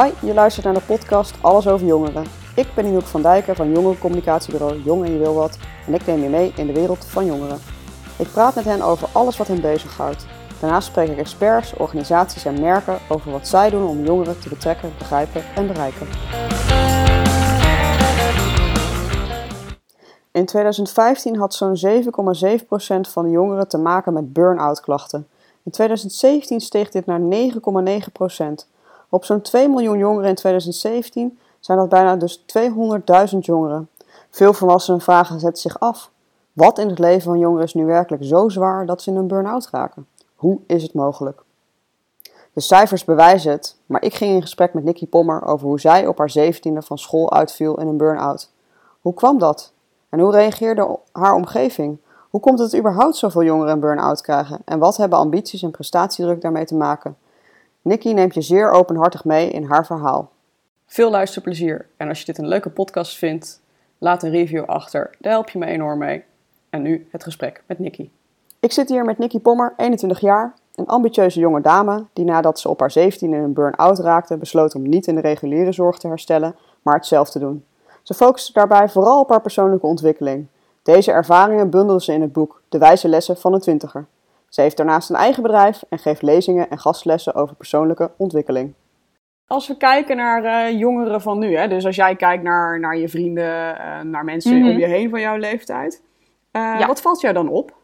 [0.00, 2.24] Hi, je luistert naar de podcast Alles over Jongeren.
[2.56, 6.22] Ik ben Inouk van Dijken van jongerencommunicatiebureau Jong en Je Wil Wat en ik neem
[6.22, 7.58] je mee in de wereld van jongeren.
[8.18, 10.26] Ik praat met hen over alles wat hen bezighoudt.
[10.60, 14.92] Daarnaast spreek ik experts, organisaties en merken over wat zij doen om jongeren te betrekken,
[14.98, 16.06] begrijpen en bereiken.
[20.30, 25.28] In 2015 had zo'n 7,7% van de jongeren te maken met burn-out klachten.
[25.62, 28.72] In 2017 steeg dit naar 9,9%.
[29.14, 32.44] Op zo'n 2 miljoen jongeren in 2017 zijn dat bijna dus
[33.32, 33.88] 200.000 jongeren.
[34.30, 36.10] Veel volwassenen vragen zetten zich af.
[36.52, 39.26] Wat in het leven van jongeren is nu werkelijk zo zwaar dat ze in een
[39.26, 40.06] burn-out raken?
[40.34, 41.42] Hoe is het mogelijk?
[42.52, 46.06] De cijfers bewijzen het, maar ik ging in gesprek met Nikki Pommer over hoe zij
[46.06, 48.50] op haar zeventiende van school uitviel in een burn-out.
[49.00, 49.72] Hoe kwam dat?
[50.08, 51.98] En hoe reageerde haar omgeving?
[52.30, 54.60] Hoe komt het überhaupt zoveel jongeren een burn-out krijgen?
[54.64, 57.16] En wat hebben ambities en prestatiedruk daarmee te maken?
[57.84, 60.30] Nikki neemt je zeer openhartig mee in haar verhaal.
[60.86, 63.62] Veel luisterplezier en als je dit een leuke podcast vindt,
[63.98, 65.16] laat een review achter.
[65.18, 66.24] Daar help je me enorm mee.
[66.70, 68.10] En nu het gesprek met Nikki.
[68.60, 72.68] Ik zit hier met Nikki Pommer, 21 jaar, een ambitieuze jonge dame die nadat ze
[72.68, 76.08] op haar 17 in een burn-out raakte, besloot om niet in de reguliere zorg te
[76.08, 77.64] herstellen, maar het zelf te doen.
[78.02, 80.46] Ze focuste daarbij vooral op haar persoonlijke ontwikkeling.
[80.82, 84.06] Deze ervaringen bundelde ze in het boek De wijze lessen van een twintiger.
[84.54, 88.74] Ze heeft daarnaast een eigen bedrijf en geeft lezingen en gastlessen over persoonlijke ontwikkeling.
[89.46, 92.96] Als we kijken naar uh, jongeren van nu, hè, dus als jij kijkt naar, naar
[92.96, 94.70] je vrienden, uh, naar mensen Mhm.
[94.70, 96.02] om je heen van jouw leeftijd,
[96.52, 96.86] uh, Ja.
[96.86, 97.76] wat valt jou dan op?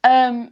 [0.00, 0.46] Ehm,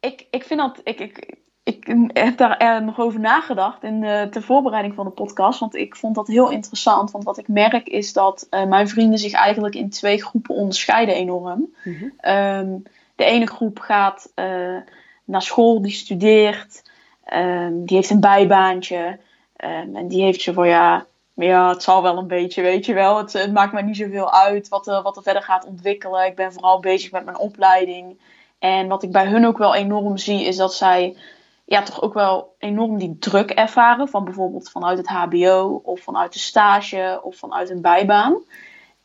[0.00, 0.80] ik, ik vind dat.
[0.82, 5.10] Ik, ik, ik heb daar eh, nog over nagedacht in de, ter voorbereiding van de
[5.10, 5.60] podcast.
[5.60, 7.10] Want ik vond dat heel interessant.
[7.10, 11.14] Want wat ik merk is dat eh, mijn vrienden zich eigenlijk in twee groepen onderscheiden
[11.14, 11.74] enorm.
[12.18, 12.76] Ehm,
[13.18, 14.76] de ene groep gaat eh,
[15.24, 16.82] naar school, die studeert,
[17.24, 19.18] ehm, die heeft een bijbaantje.
[19.56, 22.94] ehm, en die heeft zo van ja, ja, het zal wel een beetje, weet je
[22.94, 23.16] wel.
[23.18, 26.26] Het, het maakt mij niet zoveel uit wat er, wat er verder gaat ontwikkelen.
[26.26, 28.18] Ik ben vooral bezig met mijn opleiding.
[28.58, 31.16] En wat ik bij hun ook wel enorm zie, is dat zij
[31.64, 34.08] ja, toch ook wel enorm die druk ervaren.
[34.08, 38.36] Van bijvoorbeeld vanuit het HBO of vanuit de stage of vanuit een bijbaan.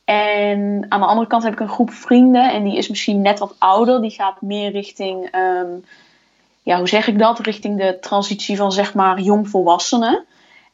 [0.06, 3.40] En aan de andere kant heb ik een groep vrienden en die is misschien net
[3.40, 4.02] wat ouder.
[4.02, 5.72] Die gaat meer richting, ehm,
[6.64, 7.40] ja, hoe zeg ik dat?
[7.40, 10.26] Richting de transitie van zeg maar jongvolwassenen.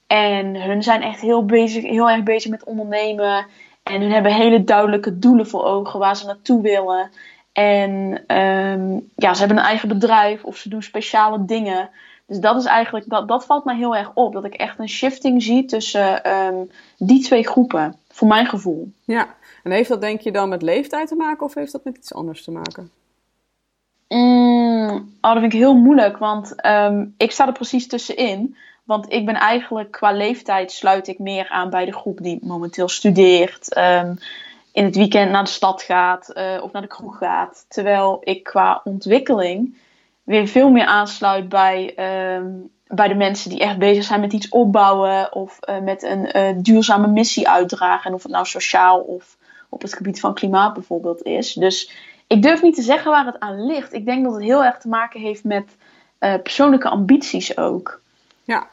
[0.07, 3.45] En hun zijn echt heel, bezig, heel erg bezig met ondernemen.
[3.83, 7.11] En hun hebben hele duidelijke doelen voor ogen waar ze naartoe willen.
[7.53, 11.89] En ehm, ja, ze hebben een eigen bedrijf of ze doen speciale dingen.
[12.25, 14.33] Dus dat is eigenlijk, dat, dat valt mij heel erg op.
[14.33, 16.55] Dat ik echt een shifting zie tussen ehm,
[16.97, 17.98] die twee groepen.
[18.19, 18.91] Voor mijn gevoel.
[19.03, 21.97] Ja, en heeft dat denk je dan met leeftijd te maken of heeft dat met
[21.97, 22.91] iets anders te maken?
[24.07, 24.89] Mm,
[25.21, 28.57] oh, dat vind ik heel moeilijk, want ehm, ik sta er precies tussenin.
[28.83, 32.87] Want ik ben eigenlijk qua leeftijd sluit ik meer aan bij de groep die momenteel
[32.87, 33.73] studeert.
[33.73, 34.15] ehm,
[34.71, 37.65] in het weekend naar de stad gaat eh, of naar de kroeg gaat.
[37.67, 39.77] Terwijl ik qua ontwikkeling
[40.23, 42.51] weer veel meer aansluit bij, ehm,
[42.89, 45.33] bij de mensen die echt bezig zijn met iets opbouwen.
[45.33, 48.09] Of eh, met een eh, duurzame missie uitdragen.
[48.09, 49.37] En of het nou sociaal of
[49.69, 51.53] op het gebied van klimaat bijvoorbeeld is.
[51.53, 51.91] Dus
[52.27, 53.93] ik durf niet te zeggen waar het aan ligt.
[53.93, 55.75] Ik denk dat het heel erg te maken heeft met
[56.17, 58.01] eh, persoonlijke ambities ook.
[58.43, 58.67] Ja.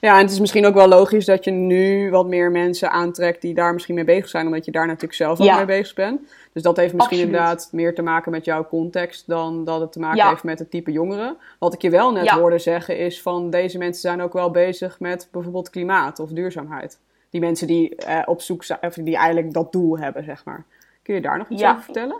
[0.00, 3.40] Ja, en het is misschien ook wel logisch dat je nu wat meer mensen aantrekt
[3.42, 5.56] die daar misschien mee bezig zijn, omdat je daar natuurlijk zelf ook Ja.
[5.56, 6.20] mee bezig bent.
[6.52, 7.34] Dus dat heeft misschien Absoluut.
[7.40, 10.28] inderdaad meer te maken met jouw context dan dat het te maken Ja.
[10.28, 11.36] heeft met het type jongeren.
[11.58, 12.38] Wat ik je wel net Ja.
[12.38, 16.98] hoorde zeggen is van deze mensen zijn ook wel bezig met bijvoorbeeld klimaat of duurzaamheid.
[17.30, 20.64] Die mensen die eh, op zoek zijn, of die eigenlijk dat doel hebben, zeg maar.
[21.02, 22.16] Kun je daar nog iets over vertellen?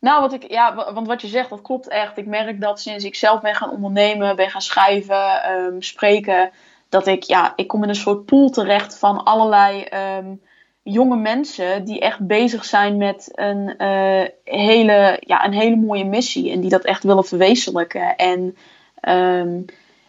[0.00, 2.16] Nou, wat ik, ja, wa- want wat je zegt, dat klopt echt.
[2.18, 6.50] Ik merk dat sinds ik zelf ben gaan ondernemen, ben gaan schrijven, ehm, spreken,
[6.88, 10.34] dat ik, ja, ik kom in een soort pool terecht van allerlei ehm,
[10.82, 16.50] jonge mensen die echt bezig zijn met een, eh, hele, ja, een hele mooie missie
[16.52, 18.16] en die dat echt willen verwezenlijken.
[18.16, 18.56] En
[19.00, 19.60] ehm,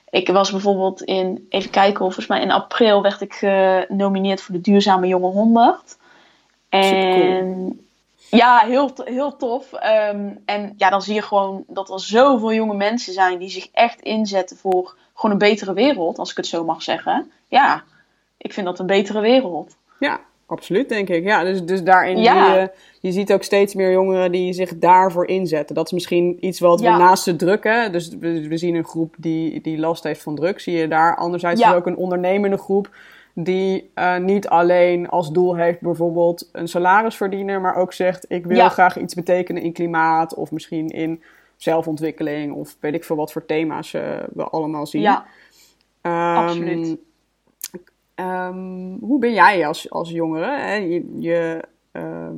[0.10, 4.62] ik was bijvoorbeeld in, even kijken, volgens mij in april werd ik genomineerd voor de
[4.62, 5.98] Duurzame Jonge 100.
[6.70, 7.22] Supercool.
[7.22, 7.89] En
[8.30, 9.74] ja, heel, heel tof.
[9.74, 13.68] Ehm, en ja, dan zie je gewoon dat er zoveel jonge mensen zijn die zich
[13.74, 17.32] echt inzetten voor gewoon een betere wereld, als ik het zo mag zeggen.
[17.48, 17.84] Ja,
[18.38, 19.76] ik vind dat een betere wereld.
[20.00, 21.24] Ja, absoluut, denk ik.
[21.24, 22.46] Ja, dus, dus daarin Ja.
[22.52, 22.72] zie je,
[23.02, 25.76] je ziet ook steeds meer jongeren die zich daarvoor inzetten.
[25.76, 26.92] Dat is misschien iets wat Ja.
[26.92, 30.22] we naast de druk, hè, dus we, we zien een groep die, die last heeft
[30.24, 31.16] van druk, zie je daar.
[31.16, 31.66] Anderzijds Ja.
[31.68, 32.90] is er ook een ondernemende groep
[33.34, 38.46] die eh, niet alleen als doel heeft bijvoorbeeld een salaris verdienen, maar ook zegt ik
[38.46, 38.70] wil Ja.
[38.70, 41.22] graag iets betekenen in klimaat of misschien in
[41.58, 45.02] zelfontwikkeling of weet ik veel wat voor thema's eh, we allemaal zien.
[45.02, 45.26] Ja,
[46.02, 46.98] Ehm, absoluut.
[48.16, 50.58] Ehm, hoe ben jij als, als jongere?
[50.58, 50.74] Hè?
[50.74, 51.62] Je, je
[51.92, 52.36] ehm,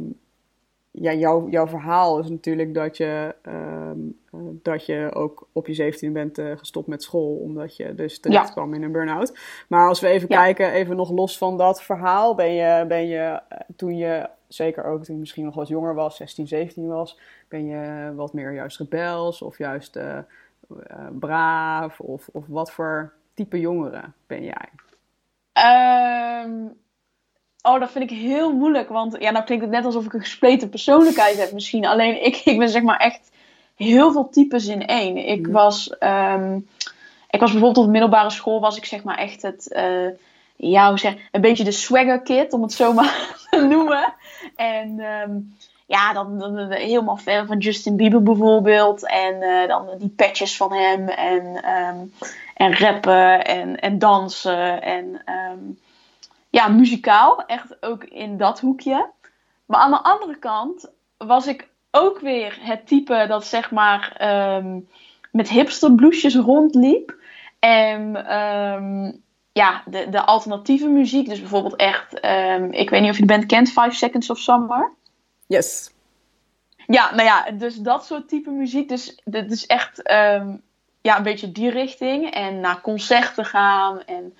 [0.91, 3.99] ja, jouw, jouw verhaal is natuurlijk dat je, ehm,
[4.31, 8.19] eh, dat je ook op je 17 bent uh, gestopt met school, omdat je dus
[8.19, 8.53] terecht ja.
[8.53, 9.39] kwam in een burn-out.
[9.67, 13.39] Maar als we even kijken, even nog los van dat verhaal, ben je, ben je
[13.49, 17.19] eh, toen je, zeker ook toen je misschien nog wat jonger was, 16, 17 was,
[17.47, 19.99] ben je wat meer juist rebels of juist
[21.19, 24.69] braaf of, of wat voor type jongere ben jij?
[26.45, 26.79] Um,
[27.61, 28.89] Oh, dat vind ik heel moeilijk.
[28.89, 31.85] Want ja, nou klinkt het net alsof ik een gespleten persoonlijkheid heb misschien.
[31.85, 33.31] Alleen ik, ik ben zeg maar echt
[33.75, 35.17] heel veel types in één.
[35.17, 35.51] Ik mhm.
[35.51, 36.67] was, um,
[37.29, 40.09] ik was bijvoorbeeld op de middelbare school was ik zeg maar echt het, uh,
[40.55, 44.13] ja, hoe zeg, een beetje de swagger kid, om het zo maar te noemen.
[44.55, 45.55] En um,
[45.85, 49.07] ja, dan, dan, helemaal ver van Justin Bieber bijvoorbeeld.
[49.07, 52.13] En uh, dan die patches van hem en, um,
[52.55, 55.21] en rappen en, en dansen en...
[55.51, 55.79] Um,
[56.51, 57.45] ja, muzikaal.
[57.45, 59.09] Echt ook in dat hoekje.
[59.65, 64.17] Maar aan de andere kant was ik ook weer het type dat zeg maar
[64.57, 64.89] um,
[65.31, 67.15] met hipsterbloesjes rondliep.
[67.59, 69.21] En um,
[69.51, 71.29] ja, de, de alternatieve muziek.
[71.29, 74.37] Dus bijvoorbeeld echt, um, ik weet niet of je de band kent, Five Seconds of
[74.37, 74.91] Summer.
[75.47, 75.91] Yes.
[76.87, 78.89] Ja, nou ja, dus dat soort type muziek.
[78.89, 80.01] Dus dat is echt
[81.01, 82.31] ja, een beetje die richting.
[82.31, 84.35] En naar concerten gaan en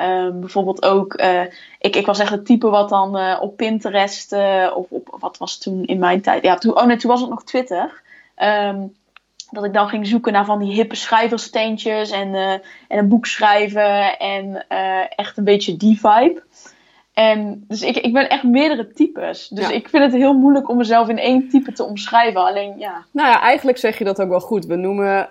[0.00, 1.42] Um, bijvoorbeeld ook, uh,
[1.78, 5.38] ik, ik was echt het type wat dan uh, op Pinterest, uh, of op, wat
[5.38, 8.02] was toen in mijn tijd, ja, toen, oh nee, toen was het nog Twitter.
[8.36, 8.96] Um,
[9.50, 14.18] dat ik dan ging zoeken naar van die hippe schrijversteentjes en, en een boek schrijven
[14.18, 14.68] en
[15.08, 16.42] echt een beetje die vibe.
[17.18, 19.48] En dus ik, ik ben echt meerdere types.
[19.48, 22.40] Dus ik vind het heel moeilijk om mezelf in één type te omschrijven.
[22.40, 23.04] Alleen ja.
[23.12, 24.66] Nou ja, eigenlijk zeg je dat ook wel goed.
[24.66, 25.26] We noemen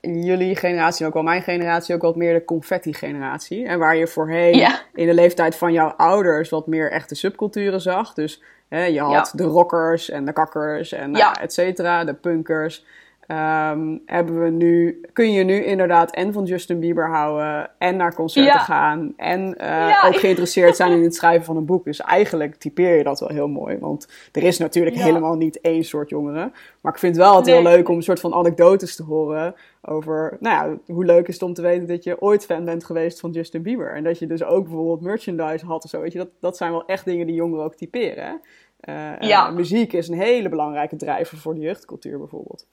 [0.00, 3.66] jullie generatie, ook wel mijn generatie, ook wat meer de confetti-generatie.
[3.66, 8.14] En waar je voorheen in de leeftijd van jouw ouders wat meer echte subculturen zag.
[8.14, 12.84] Dus hè, je had de rockers en de kakkers en uh, et cetera, de punkers.
[13.30, 18.14] Um, hebben we nu, kun je nu inderdaad en van Justin Bieber houden en naar
[18.14, 21.84] concerten gaan en uh, ook geïnteresseerd zijn in het schrijven van een boek.
[21.84, 25.84] Dus eigenlijk typeer je dat wel heel mooi, want er is natuurlijk helemaal niet één
[25.84, 26.52] soort jongeren.
[26.80, 29.54] Maar ik vind het wel altijd heel leuk om een soort van anekdotes te horen
[29.82, 32.84] over, nou ja, hoe leuk is het om te weten dat je ooit fan bent
[32.84, 33.94] geweest van Justin Bieber.
[33.94, 36.70] En dat je dus ook bijvoorbeeld merchandise had of zo, weet je, dat, dat zijn
[36.70, 38.40] wel echt dingen die jongeren ook typeren.
[38.88, 42.66] Uh, muziek is een hele belangrijke drijver voor de jeugdcultuur bijvoorbeeld.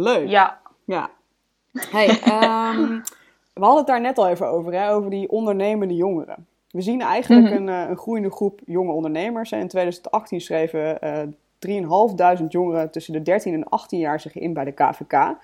[0.00, 0.28] Leuk.
[0.28, 0.58] Ja.
[0.84, 1.10] Ja.
[1.72, 3.02] Hey, um,
[3.52, 6.46] we hadden het daar net al even over, hè, over die ondernemende jongeren.
[6.70, 7.54] We zien eigenlijk mhm.
[7.54, 9.52] een, uh, een groeiende groep jonge ondernemers.
[9.52, 14.64] In 2018 schreven uh, 3.500 jongeren tussen de 13 en 18 jaar zich in bij
[14.64, 15.36] de KVK.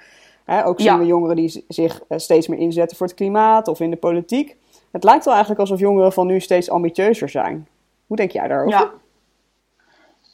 [0.65, 3.91] ook zien we jongeren die zich uh, steeds meer inzetten voor het klimaat of in
[3.91, 4.57] de politiek.
[4.91, 7.69] Het lijkt wel eigenlijk alsof jongeren van nu steeds ambitieuzer zijn.
[8.07, 8.79] Hoe denk jij daarover?
[8.79, 8.93] Ja.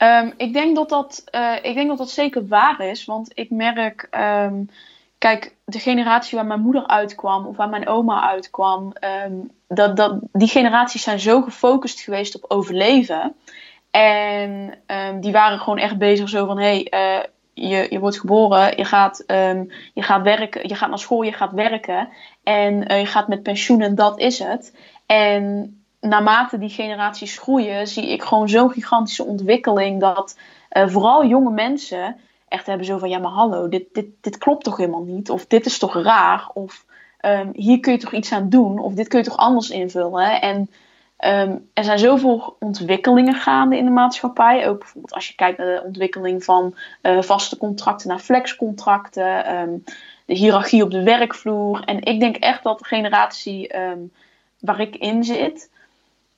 [0.03, 3.05] Um, ik, denk dat dat, uh, ik denk dat dat zeker waar is.
[3.05, 4.71] Want ik merk, um,
[5.19, 8.93] kijk, de generatie waar mijn moeder uitkwam of waar mijn oma uitkwam,
[9.25, 13.35] um, dat, dat, die generaties zijn zo gefocust geweest op overleven.
[13.91, 14.79] En
[15.21, 18.85] die waren gewoon echt bezig zo van, hé, hey, uh, je, je wordt geboren, je
[18.85, 19.25] gaat,
[19.95, 22.09] je gaat werken, je gaat naar school, je gaat werken
[22.43, 24.77] en uh, je gaat met pensioen en dat is het.
[25.07, 25.77] En
[26.09, 30.39] naarmate die generaties groeien, zie ik gewoon zo'n gigantische ontwikkeling dat
[30.73, 32.17] uh, vooral jonge mensen
[32.49, 35.31] echt hebben zo van ja, maar hallo, dit, dit, dit klopt toch helemaal niet?
[35.31, 36.51] Of dit is toch raar?
[36.55, 36.85] Of
[37.21, 38.79] um, hier kun je toch iets aan doen?
[38.79, 40.41] Of dit kun je toch anders invullen?
[40.41, 40.59] En
[41.19, 44.69] um, er zijn zoveel ontwikkelingen gaande in de maatschappij.
[44.69, 49.85] Ook bijvoorbeeld als je kijkt naar de ontwikkeling van uh, vaste contracten naar flexcontracten, um,
[50.27, 51.85] de hiërarchie op de werkvloer.
[51.85, 53.75] En ik denk echt dat de generatie
[54.61, 55.71] waar ik in zit,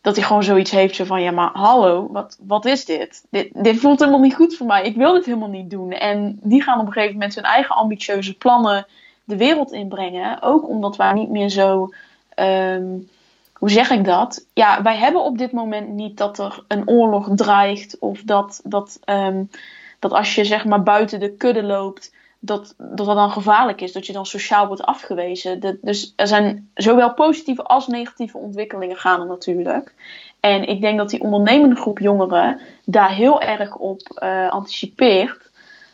[0.05, 3.25] dat hij gewoon zoiets heeft zo van, ja maar hallo, wat, wat is dit?
[3.31, 3.65] dit?
[3.65, 5.93] Dit voelt helemaal niet goed voor mij, ik wil dit helemaal niet doen.
[5.93, 8.87] En die gaan op een gegeven moment hun eigen ambitieuze plannen
[9.25, 10.43] de wereld inbrengen.
[10.43, 11.89] Ook omdat wij niet meer zo,
[12.37, 13.09] um,
[13.53, 14.47] hoe zeg ik dat?
[14.53, 19.01] Ja, wij hebben op dit moment niet dat er een oorlog dreigt of dat, dat,
[19.05, 19.51] um,
[19.99, 22.14] dat als je zeg maar buiten de kudde loopt,
[22.45, 25.79] dat, dat dat dan gevaarlijk is, dat je dan sociaal wordt afgewezen.
[25.83, 29.95] dus er zijn zowel positieve als negatieve ontwikkelingen gaande natuurlijk.
[30.41, 35.51] En ik denk dat die ondernemende groep jongeren daar heel erg op uh, anticipeert.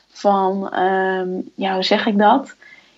[0.09, 2.55] Van, um, ja, hoe zeg ik dat?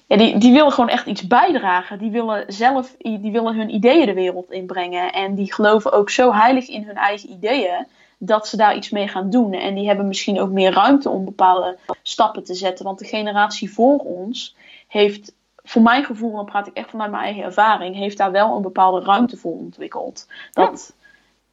[0.06, 1.98] Ja, die, die willen gewoon echt iets bijdragen.
[1.98, 5.12] Die willen zelf die willen hun ideeën de wereld inbrengen.
[5.12, 7.86] En die geloven ook zo heilig in hun eigen ideeën
[8.24, 9.52] dat ze daar iets mee gaan doen.
[9.52, 12.84] En die hebben misschien ook meer ruimte om bepaalde stappen te zetten.
[12.84, 14.56] Want de generatie voor ons
[14.88, 18.56] heeft voor mijn gevoel, dan praat ik echt vanuit mijn eigen ervaring, heeft daar wel
[18.56, 20.26] een bepaalde ruimte voor ontwikkeld.
[20.52, 20.94] Dat,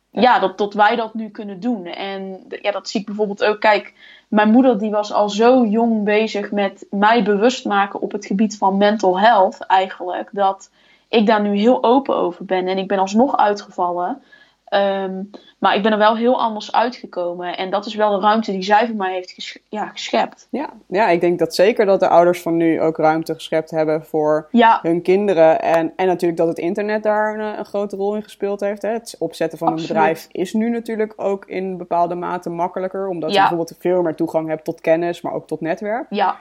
[0.10, 1.86] ja, dat, dat wij dat nu kunnen doen.
[1.86, 3.60] En ja, dat zie ik bijvoorbeeld ook.
[3.60, 3.94] Kijk,
[4.28, 8.58] mijn moeder die was al zo jong bezig met mij bewust maken op het gebied
[8.58, 10.30] van mental health eigenlijk.
[10.32, 10.72] Dat
[11.08, 12.68] ik daar nu heel open over ben.
[12.68, 14.22] En ik ben alsnog uitgevallen.
[14.70, 15.24] Ehm,
[15.60, 17.58] maar ik ben er wel heel anders uitgekomen.
[17.58, 20.48] En dat is wel de ruimte die zij voor mij heeft ja, geschept.
[20.52, 20.70] Ja.
[20.88, 24.48] ja, ik denk dat zeker dat de ouders van nu ook ruimte geschept hebben voor
[24.82, 25.62] hun kinderen.
[25.62, 28.82] En, en natuurlijk dat het internet daar een, een grote rol in gespeeld heeft.
[28.82, 28.90] Hè.
[28.90, 33.08] Het opzetten van een bedrijf is nu natuurlijk ook in bepaalde mate makkelijker.
[33.08, 36.06] Omdat je bijvoorbeeld veel meer toegang hebt tot kennis, maar ook tot netwerk.
[36.10, 36.38] Ja.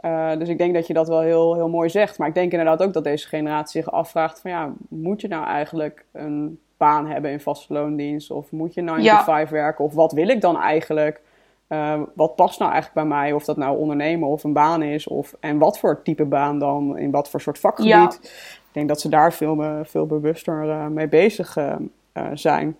[0.00, 2.18] Uh, dus ik denk dat je dat wel heel, heel mooi zegt.
[2.18, 5.46] Maar ik denk inderdaad ook dat deze generatie zich afvraagt van ja, moet je nou
[5.46, 8.30] eigenlijk een baan hebben in vaste loondienst?
[8.30, 9.84] Of moet je 9 to 5 werken?
[9.84, 11.20] Of wat wil ik dan eigenlijk?
[11.68, 13.32] Uh, wat past nou eigenlijk bij mij?
[13.32, 15.08] Of dat nou ondernemen of een baan is.
[15.08, 16.98] Of, en wat voor type baan dan?
[16.98, 18.14] In wat voor soort vakgebied?
[18.22, 21.56] Ik denk dat ze daar veel, veel bewuster uh, mee bezig
[22.34, 22.76] zijn.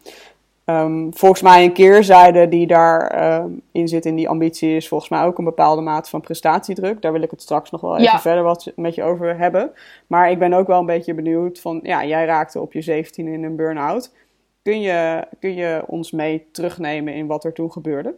[0.71, 5.11] Um, volgens mij een keerzijde die daarin ehm, in zit in die ambitie is volgens
[5.11, 7.03] mij ook een bepaalde mate van prestatiedruk.
[7.03, 9.73] Daar wil ik het straks nog wel even verder wat met je over hebben.
[10.07, 13.29] Maar ik ben ook wel een beetje benieuwd van, ja, jij raakte op je 17
[13.29, 14.15] in een burn-out.
[14.63, 18.15] Kun je, kun je ons mee terugnemen in wat er toen gebeurde?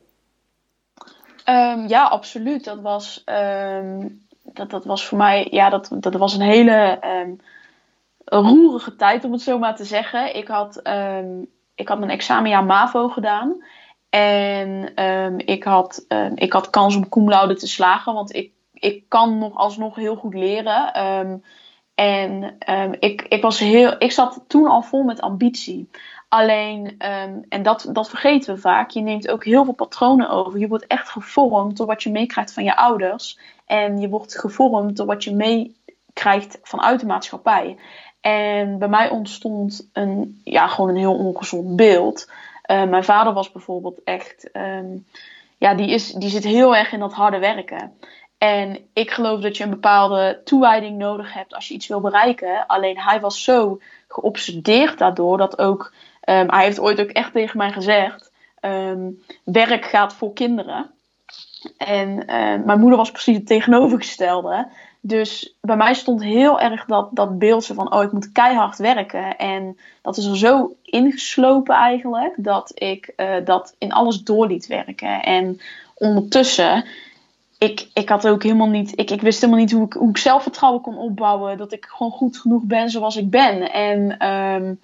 [1.44, 2.64] Um, ja, absoluut.
[2.64, 3.24] Dat was,
[4.42, 6.98] dat, dat was voor mij, ja, dat, dat was een hele
[8.24, 10.36] roerige tijd om het zo maar te zeggen.
[10.36, 10.80] Ik had
[11.78, 13.64] ik had mijn examenjaar MAVO gedaan.
[14.11, 18.52] En um, ik, had, um, ik had kans om cum laude te slagen, want ik,
[18.73, 21.04] ik kan nog alsnog heel goed leren.
[21.04, 21.42] Um,
[21.94, 22.56] en
[23.00, 25.90] ik, ik, was heel, ik zat toen al vol met ambitie.
[26.28, 26.94] Alleen,
[27.49, 30.58] en dat, dat vergeten we vaak, je neemt ook heel veel patronen over.
[30.58, 33.38] Je wordt echt gevormd door wat je meekrijgt van je ouders.
[33.66, 37.78] En je wordt gevormd door wat je meekrijgt vanuit de maatschappij.
[38.28, 42.30] En bij mij ontstond een, ja, gewoon een heel ongezond beeld.
[42.66, 45.06] Uh, mijn vader was bijvoorbeeld echt, um,
[45.58, 47.92] ja, die, is, die zit heel erg in dat harde werken.
[48.38, 52.66] En ik geloof dat je een bepaalde toewijding nodig hebt als je iets wil bereiken.
[52.66, 55.92] Alleen hij was zo geobsedeerd daardoor dat ook,
[56.25, 58.30] um, hij heeft ooit ook echt tegen mij gezegd:
[58.61, 60.90] um, werk gaat voor kinderen.
[61.76, 62.23] En
[62.64, 64.68] mijn moeder was precies het tegenovergestelde.
[65.00, 69.36] Dus bij mij stond heel erg dat, dat beeldje van, oh, ik moet keihard werken.
[69.36, 74.66] En dat is er zo ingeslopen eigenlijk, dat ik uh, dat in alles door liet
[74.66, 75.22] werken.
[75.22, 75.60] En
[75.94, 76.84] ondertussen,
[77.58, 80.16] ik, ik had ook helemaal niet, ik, ik wist helemaal niet hoe ik, hoe ik
[80.16, 81.58] zelfvertrouwen kon opbouwen.
[81.58, 83.72] Dat ik gewoon goed genoeg ben zoals ik ben.
[83.72, 84.80] En um,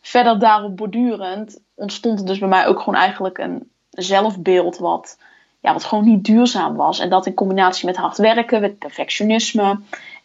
[0.00, 5.18] verder daarop bordurend ontstond er dus bij mij ook gewoon eigenlijk een zelfbeeld wat
[5.66, 6.98] ja, wat gewoon niet duurzaam was.
[6.98, 9.80] En dat in combinatie met hard werken, met perfectionisme.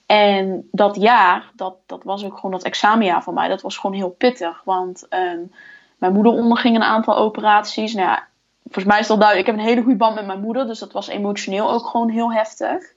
[0.06, 3.96] En dat jaar, dat, dat was ook gewoon dat examenjaar voor mij, dat was gewoon
[3.96, 4.62] heel pittig.
[4.66, 5.52] Want um,
[5.98, 7.94] mijn moeder onderging een aantal operaties.
[7.94, 8.28] Nou ja,
[8.64, 9.48] volgens mij is dat duidelijk.
[9.48, 12.10] Ik heb een hele goede band met mijn moeder, dus dat was emotioneel ook gewoon
[12.10, 12.94] heel heftig.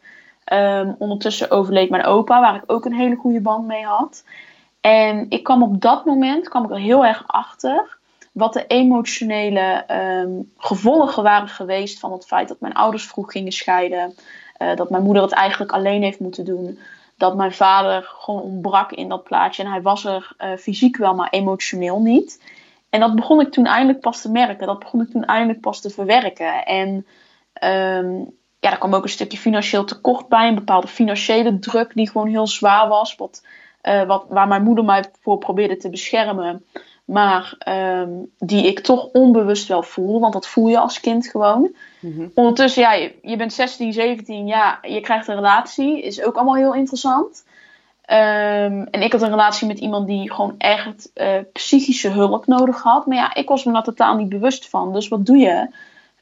[0.52, 4.24] Um, ondertussen overleed mijn opa, waar ik ook een hele goede band mee had.
[4.80, 7.98] En ik kwam op dat moment kwam ik er heel erg achter
[8.34, 9.84] wat de emotionele
[10.22, 14.14] um, gevolgen waren geweest van het feit dat mijn ouders vroeg gingen scheiden.
[14.58, 16.78] Uh, dat mijn moeder het eigenlijk alleen heeft moeten doen.
[17.16, 19.62] Dat mijn vader gewoon ontbrak in dat plaatje.
[19.62, 22.42] En hij was er uh, fysiek wel, maar emotioneel niet.
[22.90, 24.66] En dat begon ik toen eindelijk pas te merken.
[24.66, 26.64] Dat begon ik toen eindelijk pas te verwerken.
[26.64, 26.88] En
[27.98, 28.16] um,
[28.60, 30.48] ja, daar kwam ook een stukje financieel tekort bij.
[30.48, 33.16] Een bepaalde financiële druk die gewoon heel zwaar was.
[33.16, 33.46] Wat,
[33.82, 36.64] uh, wat, waar mijn moeder mij voor probeerde te beschermen
[37.04, 41.74] maar um, die ik toch onbewust wel voel, want dat voel je als kind gewoon.
[42.00, 46.34] Mm Ondertussen, ja, je, je, bent 16, 17, ja, je krijgt een relatie, is ook
[46.34, 47.44] allemaal heel interessant.
[48.10, 52.82] Um, en ik had een relatie met iemand die gewoon echt uh, psychische hulp nodig
[52.82, 53.06] had.
[53.06, 54.92] Maar ja, ik was me daar totaal niet bewust van.
[54.92, 55.68] Dus wat doe je?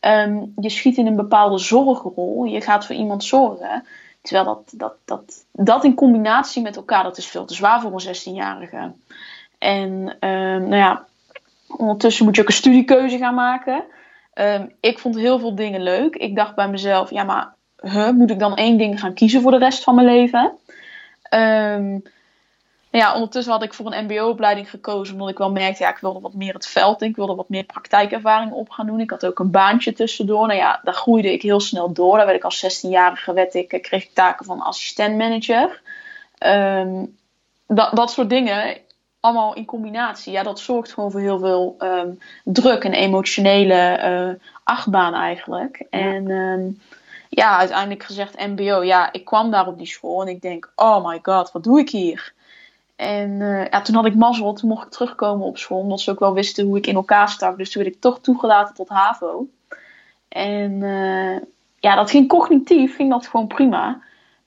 [0.00, 2.44] Um, je schiet in een bepaalde zorgrol.
[2.44, 3.84] Je gaat voor iemand zorgen.
[4.20, 7.92] Terwijl dat, dat, dat, dat in combinatie met elkaar, dat is veel te zwaar voor
[7.92, 8.92] een 16-jarige.
[9.62, 11.06] En ehm, nou ja,
[11.76, 13.84] ondertussen moet je ook een studiekeuze gaan maken.
[14.34, 16.14] Um, ik vond heel veel dingen leuk.
[16.14, 19.50] Ik dacht bij mezelf, ja, maar huh, moet ik dan één ding gaan kiezen voor
[19.50, 20.52] de rest van mijn leven?
[21.30, 22.02] Um,
[22.90, 26.20] ja, ondertussen had ik voor een MBO-opleiding gekozen, omdat ik wel merkte, ja, ik wilde
[26.20, 27.08] wat meer het veld in.
[27.08, 29.00] Ik wilde wat meer praktijkervaring op gaan doen.
[29.00, 30.46] Ik had ook een baantje tussendoor.
[30.46, 32.16] Nou ja, daar groeide ik heel snel door.
[32.16, 35.82] Daar werd ik als 16-jarige, werd ik, kreeg ik taken van assistent-manager.
[37.66, 38.80] Dat, dat soort dingen
[39.22, 44.48] allemaal in combinatie, ja, dat zorgt gewoon voor heel veel um, druk en emotionele uh,
[44.64, 45.86] achtbaan eigenlijk.
[45.90, 46.80] En um,
[47.28, 48.82] ja, uiteindelijk gezegd MBO.
[48.82, 51.78] Ja, ik kwam daar op die school en ik denk, oh my god, wat doe
[51.78, 52.32] ik hier?
[52.96, 56.10] En uh, ja, toen had ik mazzel, toen mocht ik terugkomen op school, omdat ze
[56.10, 57.56] ook wel wisten hoe ik in elkaar stak.
[57.58, 59.46] Dus toen werd ik toch toegelaten tot HAVO.
[60.28, 61.36] En uh,
[61.80, 64.00] ja, dat ging cognitief, ging dat gewoon prima.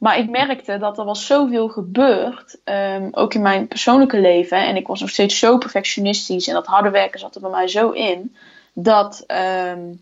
[0.05, 4.57] Maar ik merkte dat er was zoveel gebeurd, um, ook in mijn persoonlijke leven.
[4.57, 7.67] En ik was nog steeds zo perfectionistisch en dat harde werken zat er bij mij
[7.67, 8.35] zo in.
[8.73, 9.23] Dat,
[9.71, 10.01] um,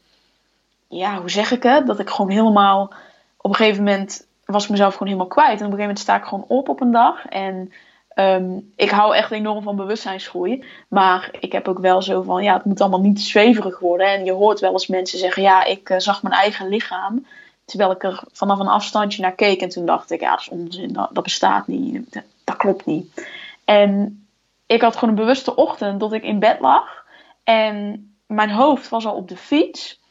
[0.88, 1.88] ja, hoe zeg ik het?
[1.88, 2.94] Dat ik gewoon helemaal,
[3.38, 5.60] op een gegeven moment was ik mezelf gewoon helemaal kwijt.
[5.60, 7.26] En op een gegeven moment sta ik gewoon op op een dag.
[7.26, 7.74] En
[8.16, 10.66] um, ik hou echt enorm van bewustzijnsgroei.
[10.88, 14.08] Maar ik heb ook wel zo van, ja, het moet allemaal niet zweverig worden.
[14.08, 17.26] En je hoort wel eens mensen zeggen, ja, ik uh, zag mijn eigen lichaam.
[17.66, 19.62] Terwijl ik er vanaf een afstandje naar keek.
[19.62, 20.94] En toen dacht ik, ja, dat is onzin.
[20.94, 22.22] Dat, bestaat niet.
[22.44, 23.28] Dat, klopt niet.
[23.66, 24.26] En
[24.66, 27.06] ik had gewoon een bewuste ochtend dat ik in bed lag.
[27.44, 30.02] En mijn hoofd was al op de fiets.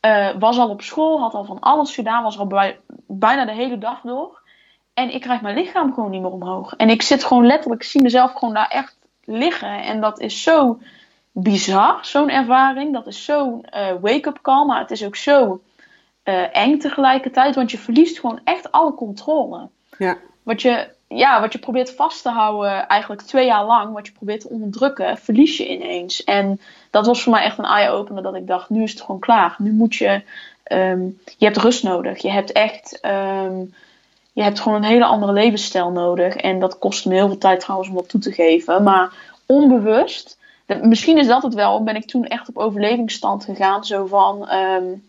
[0.00, 1.20] Uh, was al op school.
[1.20, 2.22] Had al van alles gedaan.
[2.22, 4.40] Was al bij, bijna de hele dag door.
[4.94, 6.74] En ik krijg mijn lichaam gewoon niet meer omhoog.
[6.76, 9.82] En ik zit gewoon letterlijk, ik zie mezelf gewoon daar echt liggen.
[9.82, 10.78] En dat is zo
[11.32, 12.92] bizar, zo'n ervaring.
[12.92, 14.66] Dat is zo'n uh, wake-up call.
[14.66, 15.60] Maar het is ook zo
[16.28, 17.54] uh, eng tegelijkertijd.
[17.54, 19.68] Want je verliest gewoon echt alle controle.
[19.98, 20.16] Ja.
[20.42, 24.12] Wat je, ja, wat je probeert vast te houden, eigenlijk twee jaar lang, wat je
[24.12, 26.24] probeert te onderdrukken, verlies je ineens.
[26.24, 28.22] En dat was voor mij echt een eye-opener.
[28.22, 29.54] Dat ik dacht, nu is het gewoon klaar.
[29.58, 30.22] Nu moet je,
[30.72, 32.22] um, je hebt rust nodig.
[32.22, 33.74] Je hebt echt, um,
[34.32, 36.36] je hebt gewoon een hele andere levensstijl nodig.
[36.36, 38.82] En dat kost me heel veel tijd trouwens om dat toe te geven.
[38.82, 39.12] Maar
[39.46, 40.38] onbewust,
[40.82, 43.84] misschien is dat het wel, ben ik toen echt op overlevingsstand gegaan.
[43.84, 45.06] Zo van, um,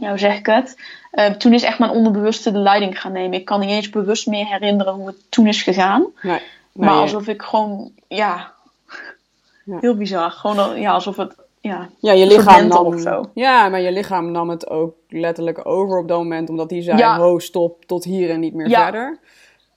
[0.00, 0.78] ja, hoe zeg ik het?
[1.12, 3.38] Uh, toen is echt mijn onderbewuste de leiding gaan nemen.
[3.38, 6.06] Ik kan niet eens bewust meer herinneren hoe het toen is gegaan.
[6.22, 8.52] Nee, nee, maar alsof ik gewoon, ja,
[9.64, 10.30] ja, heel bizar.
[10.30, 13.30] Gewoon ja, alsof het, ja, ja je lichaam nam, of zo.
[13.34, 16.98] Ja, maar je lichaam nam het ook letterlijk over op dat moment, omdat hij zei:
[16.98, 17.16] ja.
[17.18, 19.18] ho, stop, tot hier en niet meer verder.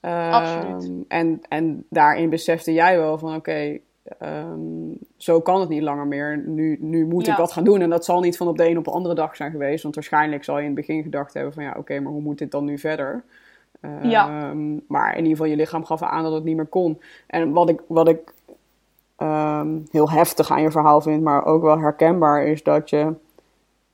[0.01, 1.07] Uh, Absoluut.
[1.07, 3.81] En, en daarin besefte jij wel van: oké, okay,
[4.21, 6.43] Um, zo kan het niet langer meer.
[6.45, 7.31] Nu, nu moet ja.
[7.31, 7.81] ik wat gaan doen.
[7.81, 9.83] En dat zal niet van op de een op de andere dag zijn geweest.
[9.83, 12.21] Want waarschijnlijk zal je in het begin gedacht hebben van ja, oké, okay, maar hoe
[12.21, 13.23] moet dit dan nu verder?
[13.81, 14.53] Um, ja.
[14.87, 17.01] Maar in ieder geval, je lichaam gaf aan dat het niet meer kon.
[17.27, 18.33] En wat ik, wat ik
[19.17, 23.13] um, heel heftig aan je verhaal vind, maar ook wel herkenbaar, is dat je.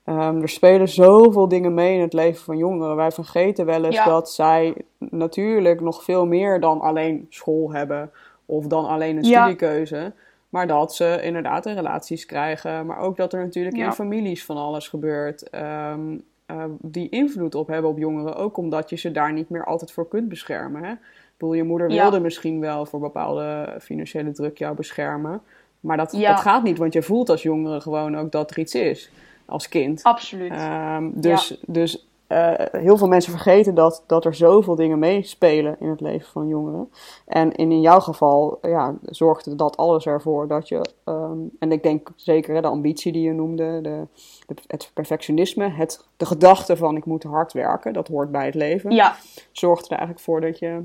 [0.03, 2.95] er spelen zoveel dingen mee in het leven van jongeren.
[2.95, 4.05] Wij vergeten wel eens ja.
[4.05, 8.11] dat zij natuurlijk nog veel meer dan alleen school hebben
[8.49, 10.13] of dan alleen een studiekeuze.
[10.49, 12.85] Maar dat ze inderdaad in relaties krijgen.
[12.85, 13.85] Maar ook dat er natuurlijk ja.
[13.85, 15.55] in families van alles gebeurt.
[15.55, 18.35] Um, uh, die invloed op hebben op jongeren.
[18.35, 20.83] Ook omdat je ze daar niet meer altijd voor kunt beschermen.
[20.83, 20.91] Hè?
[20.91, 25.41] Ik bedoel, je moeder wilde misschien wel voor bepaalde financiële druk jou beschermen.
[25.79, 28.75] Maar dat, dat gaat niet, want je voelt als jongere gewoon ook dat er iets
[28.75, 29.11] is.
[29.45, 30.03] Als kind.
[30.03, 30.51] Absoluut.
[30.51, 35.89] Um, dus, dus uh, heel veel mensen vergeten dat, dat er zoveel dingen meespelen in
[35.89, 36.91] het leven van jongeren.
[37.25, 41.83] En in, in jouw geval ja, zorgde dat alles ervoor dat je, um, en ik
[41.83, 44.07] denk zeker hè, de ambitie die je noemde, de,
[44.47, 48.55] de, het perfectionisme, het, de gedachte van ik moet hard werken, dat hoort bij het
[48.55, 49.15] leven, ja.
[49.51, 50.83] zorgde er eigenlijk voor dat je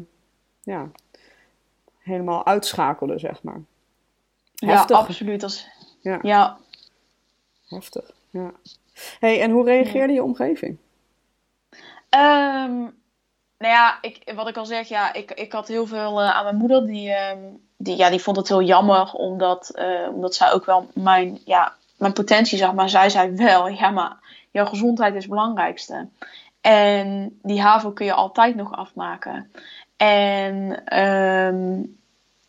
[0.61, 0.91] ja,
[1.99, 3.63] helemaal uitschakelde, zeg maar.
[4.55, 4.97] Heftig.
[4.97, 5.43] Ja, absoluut.
[5.43, 5.67] Als,
[6.01, 6.19] ja.
[6.23, 6.59] ja.
[7.69, 8.53] Heftig, ja.
[9.19, 10.79] hey, en hoe reageerde je omgeving?
[12.15, 13.03] Um,
[13.59, 16.45] nou ja, ik, wat ik al zeg, ja, ik, ik had heel veel uh, aan
[16.45, 16.87] mijn moeder.
[16.87, 20.89] Die, um, die, ja, die vond het heel jammer, omdat, uh, omdat zij ook wel
[20.95, 22.75] mijn, ja, mijn potentie zag.
[22.75, 24.17] Maar zij zei wel, ja, maar
[24.51, 26.09] jouw gezondheid is het belangrijkste.
[26.61, 29.53] En die HAVO kun je altijd nog afmaken.
[29.97, 30.55] En
[31.01, 31.97] um,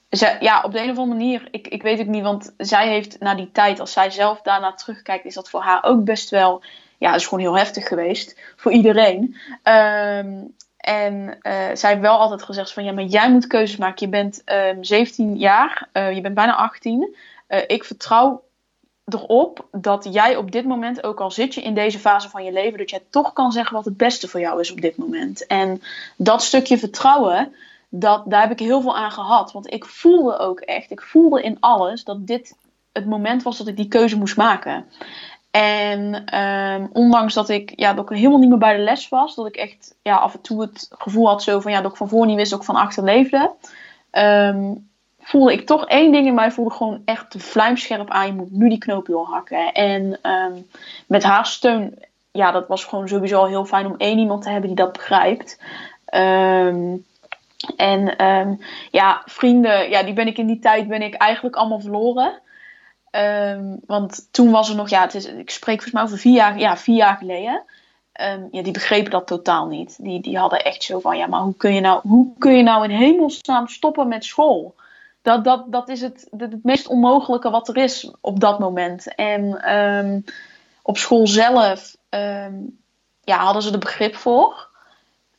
[0.09, 2.87] ze, ja, op de een of andere manier, ik, ik weet het niet, want zij
[2.87, 6.29] heeft na die tijd, als zij zelf daarna terugkijkt, is dat voor haar ook best
[6.29, 6.63] wel
[6.97, 9.35] ja, is gewoon heel heftig geweest voor iedereen.
[9.63, 14.05] Um, en uh, zij heeft wel altijd gezegd van ja, maar jij moet keuzes maken.
[14.05, 17.15] Je bent um, 17 jaar, uh, je bent bijna 18.
[17.47, 18.43] Uh, ik vertrouw
[19.05, 22.51] erop dat jij op dit moment, ook al zit je in deze fase van je
[22.51, 25.47] leven, dat jij toch kan zeggen wat het beste voor jou is op dit moment.
[25.47, 25.81] En
[26.17, 27.53] dat stukje vertrouwen,
[27.89, 29.51] dat, daar heb ik heel veel aan gehad.
[29.51, 32.55] Want ik voelde ook echt, ik voelde in alles dat dit
[32.91, 34.85] het moment was dat ik die keuze moest maken.
[35.55, 39.35] En um, ondanks dat ik, ja, dat ik helemaal niet meer bij de les was,
[39.35, 41.97] dat ik echt ja, af en toe het gevoel had zo van, ja, dat ik
[41.97, 43.51] van voor niet wist, ik van achter leefde,
[44.11, 44.89] um,
[45.19, 48.69] voelde ik toch één ding in mij, voelde gewoon echt vlijmscherp aan, je moet nu
[48.69, 49.73] die knoop doorhakken.
[49.73, 50.67] En um,
[51.07, 51.99] met haar steun,
[52.31, 54.93] ja, dat was gewoon sowieso al heel fijn om één iemand te hebben die dat
[54.93, 55.59] begrijpt.
[57.75, 58.59] en
[58.91, 62.43] ja, vrienden, ja, die ben ik in die tijd, ben ik eigenlijk allemaal verloren.
[63.15, 66.33] Um, want toen was er nog, ja, het is, ik spreek volgens mij over vier
[66.33, 67.63] jaar, ja, vier jaar geleden.
[68.11, 70.03] ehm, ja, die begrepen dat totaal niet.
[70.03, 72.63] Die, die hadden echt zo van, ja, maar hoe kun je nou, hoe kun je
[72.63, 74.75] nou in hemelsnaam stoppen met school?
[75.21, 79.15] Dat, dat, dat is het, het, meest onmogelijke wat er is op dat moment.
[79.15, 80.19] En ehm,
[80.81, 82.55] op school zelf ehm,
[83.21, 84.64] ja, hadden ze er begrip voor.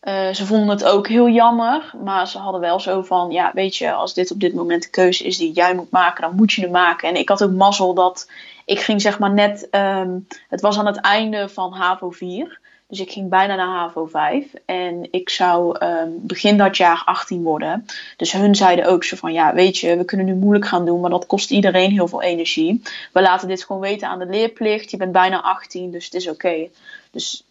[0.08, 3.76] Uh, ze vonden het ook heel jammer, maar ze hadden wel zo van: ja, weet
[3.76, 6.52] je, als dit op dit moment de keuze is die jij moet maken, dan moet
[6.52, 7.08] je hem maken.
[7.08, 8.30] En ik had ook mazzel dat
[8.64, 12.60] ik ging zeg maar net, um, het was aan het einde van HAVO 4.
[12.88, 14.44] Dus ik ging bijna naar HAVO 5.
[14.64, 17.86] En ik zou um, begin dat jaar 18 worden.
[18.16, 21.00] Dus hun zeiden ook zo van: ja, weet je, we kunnen nu moeilijk gaan doen,
[21.00, 22.82] maar dat kost iedereen heel veel energie.
[23.12, 24.90] We laten dit gewoon weten aan de leerplicht.
[24.90, 26.68] Je bent bijna 18, dus het is oké.
[27.10, 27.44] Dus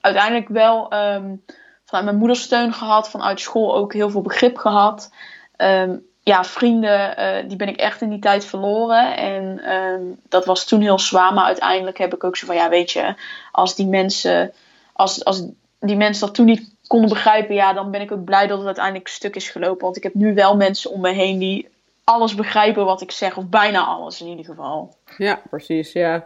[0.00, 1.42] uiteindelijk wel um,
[1.90, 5.10] vanuit mijn moeder steun gehad, vanuit school ook heel veel begrip gehad.
[5.56, 9.16] Um, ja, vrienden, uh, die ben ik echt in die tijd verloren.
[9.16, 11.34] En um, dat was toen heel zwaar.
[11.34, 13.14] Maar uiteindelijk heb ik ook zo van, ja, weet je,
[13.52, 14.52] als die mensen,
[14.92, 15.42] als, als
[15.80, 18.66] die mensen dat toen niet konden begrijpen, ja, dan ben ik ook blij dat het
[18.66, 19.84] uiteindelijk stuk is gelopen.
[19.84, 21.68] Want ik heb nu wel mensen om me heen die
[22.04, 24.94] alles begrijpen wat ik zeg, of bijna alles in ieder geval.
[25.16, 25.92] Ja, precies.
[25.92, 26.24] Ja.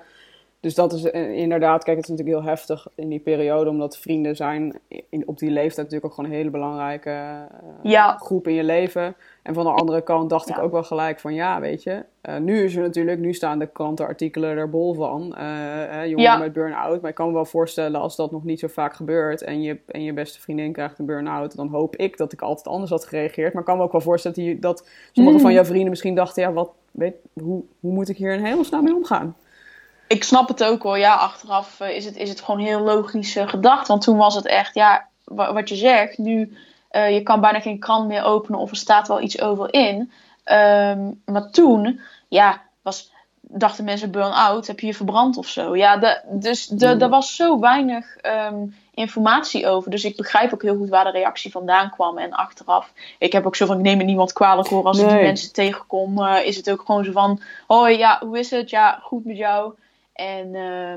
[0.65, 3.99] Dus dat is eh, inderdaad, kijk, het is natuurlijk heel heftig in die periode, omdat
[3.99, 7.47] vrienden zijn in, op die leeftijd natuurlijk ook gewoon een hele belangrijke
[7.83, 9.15] uh, groep in je leven.
[9.43, 12.37] En van de andere kant dacht ik ook wel gelijk van, ja, weet je, uh,
[12.37, 17.01] nu is er natuurlijk, nu staan de krantenartikelen er bol van, uh, jongeren met burn-out.
[17.01, 19.79] Maar ik kan me wel voorstellen als dat nog niet zo vaak gebeurt en je,
[19.87, 23.05] en je beste vriendin krijgt een burn-out, dan hoop ik dat ik altijd anders had
[23.05, 23.53] gereageerd.
[23.53, 25.55] Maar ik kan me ook wel voorstellen dat, die, dat sommige van mm.
[25.55, 28.95] jouw vrienden misschien dachten, ja, wat, weet, hoe, hoe moet ik hier in hemelsnaam mee
[28.95, 29.37] omgaan?
[30.07, 30.97] Ik snap het ook wel.
[30.97, 33.89] Ja, achteraf uh, is, het, is het gewoon heel logisch gedacht.
[33.89, 36.19] Want toen was het echt, ja, wat je zegt.
[36.19, 36.57] Nu,
[36.93, 40.13] uh, je kan bijna geen krant meer openen of er staat wel iets over in.
[40.53, 45.77] Um, maar toen, ja, was, dachten mensen burn-out, heb je je verbrand of zo.
[45.77, 49.91] Ja, de, dus de, er was zo weinig um, informatie over.
[49.91, 52.19] Dus ik begrijp ook heel goed waar de reactie vandaan kwam.
[52.19, 54.85] En achteraf, ik heb ook zo van, ik neem het niemand kwalijk hoor.
[54.85, 55.07] Als nee.
[55.07, 58.71] ik die mensen tegenkom, is het ook gewoon zo van, hoi, ja, hoe is het?
[58.71, 59.75] Ja, goed met jou.
[60.15, 60.95] En uh,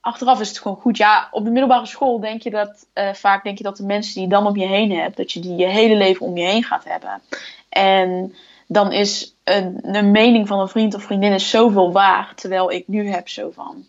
[0.00, 0.96] achteraf is het gewoon goed.
[0.96, 4.14] Ja, op de middelbare school denk je dat uh, vaak denk je dat de mensen
[4.14, 6.44] die je dan om je heen hebt, dat je die je hele leven om je
[6.44, 7.20] heen gaat hebben.
[7.68, 8.34] En
[8.66, 12.40] dan is een, een mening van een vriend of vriendin is zoveel waard.
[12.40, 13.84] Terwijl ik nu heb zo van.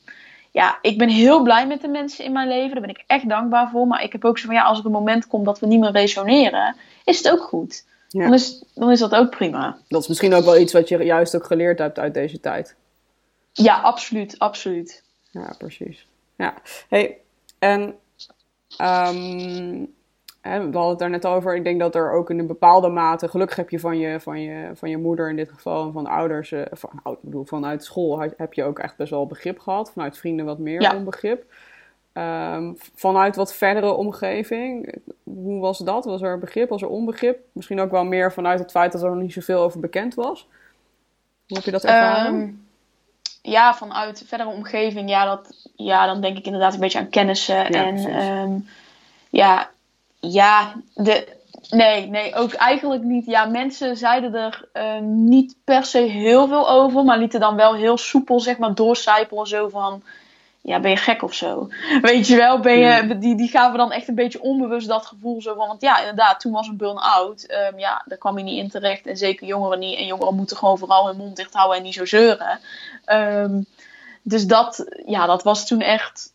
[0.51, 2.71] Ja, ik ben heel blij met de mensen in mijn leven.
[2.71, 3.87] Daar ben ik echt dankbaar voor.
[3.87, 5.79] Maar ik heb ook zo van ja, als er een moment komt dat we niet
[5.79, 7.85] meer resoneren, is het ook goed.
[8.07, 8.23] Ja.
[8.23, 9.77] Dan, is, dan is dat ook prima.
[9.87, 12.75] Dat is misschien ook wel iets wat je juist ook geleerd hebt uit deze tijd.
[13.63, 15.03] Ja, absoluut, absoluut.
[15.31, 16.07] Ja, precies.
[16.35, 16.53] Ja,
[16.89, 17.17] hey,
[17.59, 17.81] en
[18.81, 19.93] um,
[20.41, 21.55] hè, we hadden het daar net over.
[21.55, 24.41] Ik denk dat er ook in een bepaalde mate, gelukkig heb je van je, van
[24.41, 27.83] je, van je moeder in dit geval en van ouders, uh, van, ik bedoel, vanuit
[27.83, 29.91] school heb je ook echt best wel begrip gehad.
[29.91, 30.95] Vanuit vrienden wat meer ja.
[30.95, 31.45] onbegrip.
[32.13, 36.05] Um, vanuit wat verdere omgeving, hoe was dat?
[36.05, 37.39] Was er begrip, was er onbegrip?
[37.51, 40.47] Misschien ook wel meer vanuit het feit dat er nog niet zoveel over bekend was.
[41.47, 42.33] Hoe heb je dat ervaren?
[42.33, 42.67] Um,
[43.41, 47.65] ja, vanuit verdere omgeving, ja, dat, ja, dan denk ik inderdaad een beetje aan kennissen.
[47.71, 48.67] en um,
[49.29, 49.69] ja,
[50.19, 51.37] ja, de,
[51.69, 53.25] nee, nee, ook eigenlijk niet.
[53.25, 57.75] Ja, mensen zeiden er uh, niet per se heel veel over, maar lieten dan wel
[57.75, 59.47] heel soepel, zeg maar, doorcijpelen.
[59.47, 60.03] Zo van,
[60.69, 61.69] ja, ben je gek of zo?
[62.01, 65.41] Weet je wel, ben je, die, die gaven dan echt een beetje onbewust dat gevoel
[65.41, 68.63] zo van, want ja, inderdaad, toen was een burn-out, um, ja, daar kwam je niet
[68.63, 69.97] in terecht en zeker jongeren niet.
[69.97, 72.59] En jongeren moeten gewoon vooral hun mond dicht houden en niet zo zeuren.
[73.05, 73.65] Um,
[74.21, 76.33] dus dat, ja, dat was toen echt,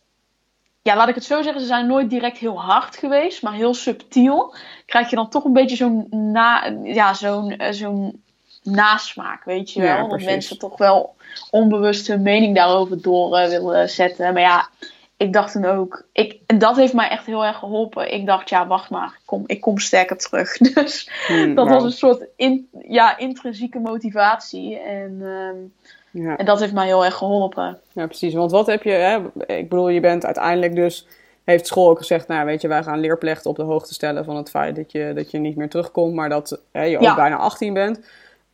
[0.81, 3.73] ja, laat ik het zo zeggen, ze zijn nooit direct heel hard geweest, maar heel
[3.73, 4.55] subtiel.
[4.85, 8.23] Krijg je dan toch een beetje zo'n, na, ja, zo'n, eh, zo'n
[8.65, 9.97] nasmaak, weet je wel.
[9.97, 11.15] Ja, dat mensen toch wel
[11.51, 14.33] onbewust hun mening daarover door uh, willen zetten.
[14.33, 14.69] Maar ja,
[15.17, 18.13] ik dacht toen ook, ik, en dat heeft mij echt heel erg geholpen.
[18.13, 20.57] Ik dacht, ja, wacht maar, ik kom, ik kom sterker terug.
[20.73, 24.79] Dus hmm, dat was een soort in, ja, intrinsieke motivatie.
[24.79, 25.73] En, um,
[26.11, 26.37] ja.
[26.37, 27.79] en dat heeft mij heel erg geholpen.
[27.93, 28.33] Ja, precies.
[28.33, 29.15] Want wat heb je, hè?
[29.45, 31.07] ik bedoel, je bent uiteindelijk dus
[31.43, 34.35] heeft school ook gezegd, nou weet je, wij gaan leerplichten op de hoogte stellen van
[34.35, 37.15] het feit dat je, dat je niet meer terugkomt, maar dat hè, je ook ja.
[37.15, 37.99] bijna 18 bent.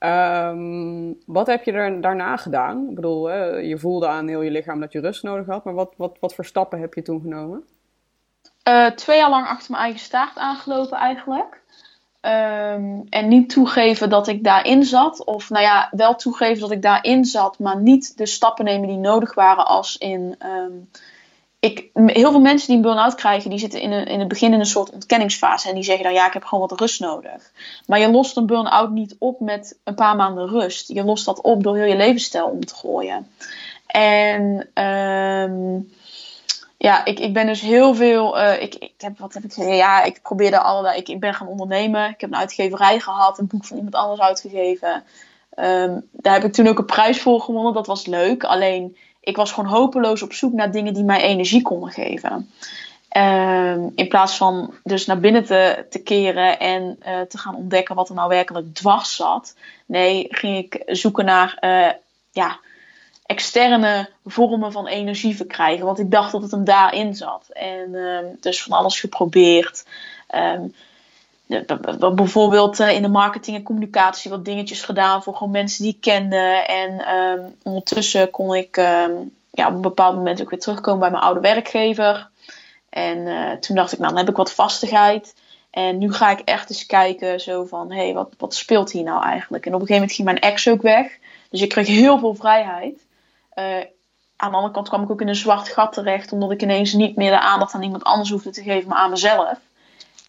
[0.03, 2.89] Um, wat heb je er daarna gedaan?
[2.89, 5.93] Ik bedoel, je voelde aan heel je lichaam dat je rust nodig had, maar wat,
[5.97, 7.63] wat, wat voor stappen heb je toen genomen?
[8.67, 11.61] Uh, twee jaar lang achter mijn eigen staart aangelopen eigenlijk.
[12.21, 15.25] Um, en niet toegeven dat ik daarin zat.
[15.25, 18.97] Of nou ja, wel toegeven dat ik daarin zat, maar niet de stappen nemen die
[18.97, 20.89] nodig waren als in um,
[21.62, 24.54] ik, heel veel mensen die een burn-out krijgen, die zitten in, een, in het begin
[24.54, 25.69] in een soort ontkenningsfase.
[25.69, 27.52] En die zeggen dan, ja, ik heb gewoon wat rust nodig.
[27.88, 30.88] Maar je lost een burn-out niet op met een paar maanden rust.
[30.88, 33.28] Je lost dat op door heel je levensstijl om te gooien.
[33.88, 35.91] En um,
[36.78, 38.38] ja, ik, ik ben dus heel veel.
[38.38, 39.78] Uh, ik, ik heb, wat heb ik gezegd?
[39.78, 40.97] Ja, ik probeerde allerlei.
[40.97, 42.10] Ik, ik ben gaan ondernemen.
[42.10, 45.04] Ik heb een uitgeverij gehad, een boek van iemand anders uitgegeven.
[45.50, 47.74] Ehm, daar heb ik toen ook een prijs voor gewonnen.
[47.74, 48.43] Dat was leuk.
[48.43, 52.51] Alleen ik was gewoon hopeloos op zoek naar dingen die mij energie konden geven.
[53.10, 57.95] Ehm, in plaats van dus naar binnen te, te keren en uh, te gaan ontdekken
[57.95, 59.55] wat er nou werkelijk dwars zat.
[59.86, 61.91] Nee, ging ik zoeken naar uh,
[62.31, 62.60] ja,
[63.25, 65.86] externe vormen van energie verkrijgen.
[65.86, 67.49] Want ik dacht dat het hem daarin zat.
[67.49, 69.86] En um, dus van alles geprobeerd.
[70.36, 70.73] Um,
[72.15, 76.01] bijvoorbeeld uh, in de marketing en communicatie wat dingetjes gedaan voor gewoon mensen die ik
[76.01, 76.65] kende.
[76.67, 78.75] En um, ondertussen kon ik
[79.51, 82.29] ja, op een bepaald moment ook weer terugkomen bij mijn oude werkgever.
[82.89, 85.35] En uh, toen dacht ik, nou, dan heb ik wat vastigheid.
[85.69, 89.03] En nu ga ik echt eens kijken zo van, hé, hey, wat, wat speelt hier
[89.03, 89.65] nou eigenlijk?
[89.65, 91.17] En op een gegeven moment ging mijn ex ook weg.
[91.49, 93.05] Dus ik kreeg heel veel vrijheid.
[93.55, 93.65] Uh,
[94.35, 96.93] aan de andere kant kwam ik ook in een zwart gat terecht, omdat ik ineens
[96.93, 99.57] niet meer de aandacht aan iemand anders hoefde te geven, maar aan mezelf.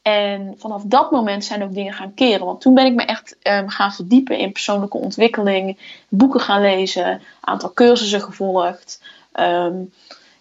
[0.03, 2.47] En vanaf dat moment zijn ook dingen gaan keren.
[2.47, 7.23] Want toen ben ik me echt um, gaan verdiepen in persoonlijke ontwikkeling, boeken gaan lezen,
[7.41, 9.03] aantal cursussen gevolgd.
[9.35, 9.93] Um,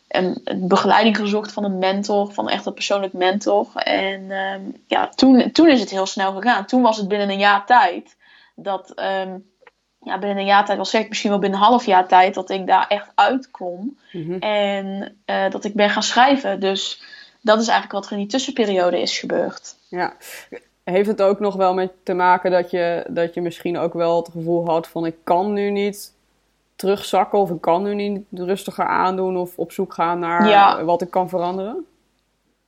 [0.07, 3.67] en begeleiding gezocht van een mentor, van echt een persoonlijk mentor.
[3.75, 6.65] En um, ja, toen, toen is het heel snel gegaan.
[6.65, 8.15] Toen was het binnen een jaar tijd
[8.55, 8.93] dat
[10.03, 12.33] ja, binnen een jaar tijd, wel zeg ik misschien wel binnen een half jaar tijd,
[12.33, 13.97] dat ik daar echt uitklom.
[14.11, 16.59] Mm En uh, dat ik ben gaan schrijven.
[16.59, 17.01] Dus
[17.41, 19.75] dat is eigenlijk wat er in die tussenperiode is gebeurd.
[19.87, 20.13] Ja.
[20.83, 24.17] Heeft het ook nog wel met te maken dat je, dat je misschien ook wel
[24.17, 26.13] het gevoel had van ik kan nu niet
[26.75, 31.09] terugzakken of ik kan nu niet rustiger aandoen of op zoek gaan naar wat ik
[31.09, 31.85] kan veranderen?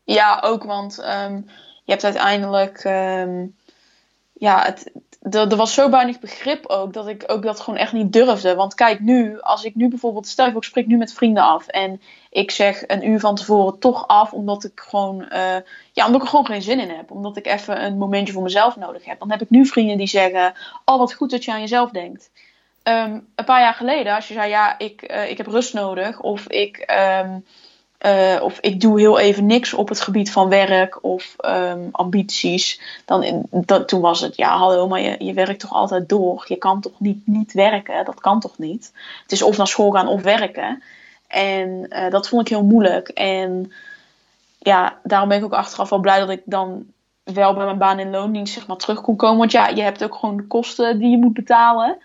[0.03, 1.45] Ja, ook, want um,
[1.83, 3.55] je hebt uiteindelijk, um,
[4.43, 4.75] ja,
[5.31, 8.55] er was zo weinig begrip ook dat ik ook dat gewoon echt niet durfde.
[8.55, 12.01] Want kijk, nu, als ik nu bijvoorbeeld, stel ik spreek nu met vrienden af en
[12.29, 15.55] ik zeg een uur van tevoren toch af, omdat ik gewoon, uh,
[15.91, 17.11] ja, omdat ik er gewoon geen zin in heb.
[17.11, 19.19] Omdat ik even een momentje voor mezelf nodig heb.
[19.19, 20.53] Dan heb ik nu vrienden die zeggen,
[20.85, 22.31] oh wat goed dat je aan jezelf denkt.
[22.83, 26.19] Um, een paar jaar geleden, als je zei, ja, ik, uh, ik heb rust nodig,
[26.19, 27.45] of ik, um,
[28.05, 32.81] uh, of ik doe heel even niks op het gebied van werk of um, ambities,
[33.05, 36.45] dan dat, toen was het, ja, hallo, maar je, je werkt toch altijd door.
[36.47, 38.05] Je kan toch niet, niet werken?
[38.05, 38.91] Dat kan toch niet?
[39.21, 40.83] Het is of naar school gaan of werken.
[41.27, 43.07] En uh, dat vond ik heel moeilijk.
[43.07, 43.71] En
[44.59, 46.85] ja, daarom ben ik ook achteraf wel blij dat ik dan
[47.23, 49.37] wel bij mijn baan in loondienst zeg maar, terug kon komen.
[49.37, 51.97] Want ja, je hebt ook gewoon de kosten die je moet betalen.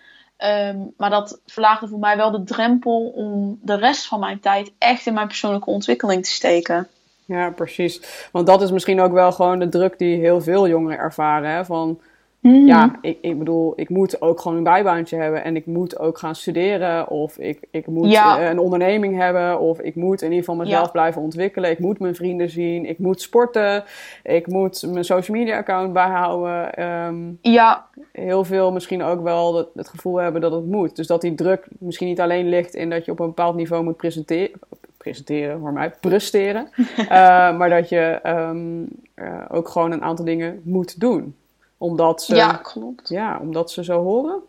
[0.45, 4.71] Um, maar dat verlaagde voor mij wel de drempel om de rest van mijn tijd
[4.77, 6.87] echt in mijn persoonlijke ontwikkeling te steken.
[7.25, 8.01] Ja, precies.
[8.31, 11.49] Want dat is misschien ook wel gewoon de druk die heel veel jongeren ervaren.
[11.49, 11.65] Hè?
[11.65, 11.99] Van
[12.39, 12.65] Mhm.
[12.65, 16.17] Ja, ik, ik bedoel, ik moet ook gewoon een bijbaantje hebben en ik moet ook
[16.17, 18.39] gaan studeren of ik, ik moet Ja.
[18.39, 20.91] eh, een onderneming hebben of ik moet in ieder geval mezelf Ja.
[20.91, 21.69] blijven ontwikkelen.
[21.69, 23.83] Ik moet mijn vrienden zien, ik moet sporten,
[24.23, 26.73] ik moet mijn social media account bijhouden.
[26.73, 30.95] Ehm, Ja, heel veel misschien ook wel het, het gevoel hebben dat het moet.
[30.95, 33.83] Dus dat die druk misschien niet alleen ligt in dat je op een bepaald niveau
[33.83, 34.59] moet presenteren.
[34.97, 36.69] Presenteren, voor mij, presteren.
[36.97, 41.35] Eh, maar dat je ehm, eh, ook gewoon een aantal dingen moet doen.
[41.79, 43.09] Omdat ze, ja, klopt.
[43.09, 44.41] ja, omdat ze zo horen.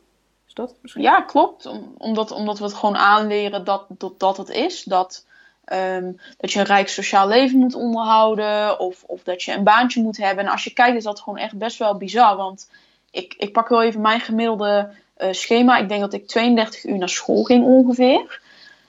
[0.46, 1.02] Is dat misschien?
[1.02, 1.66] Ja, klopt.
[1.66, 4.84] Om- omdat, omdat we het gewoon aanleren dat dat, dat het is.
[4.84, 5.26] Dat,
[5.64, 8.78] ehm, dat je een rijk sociaal leven moet onderhouden.
[8.80, 10.44] Of, of dat je een baantje moet hebben.
[10.44, 12.36] En als je kijkt is dat gewoon echt best wel bizar.
[12.36, 12.70] Want
[13.10, 15.76] ik, ik pak wel even mijn gemiddelde eh, schema.
[15.78, 18.40] Ik denk dat ik 32 uur naar school ging ongeveer.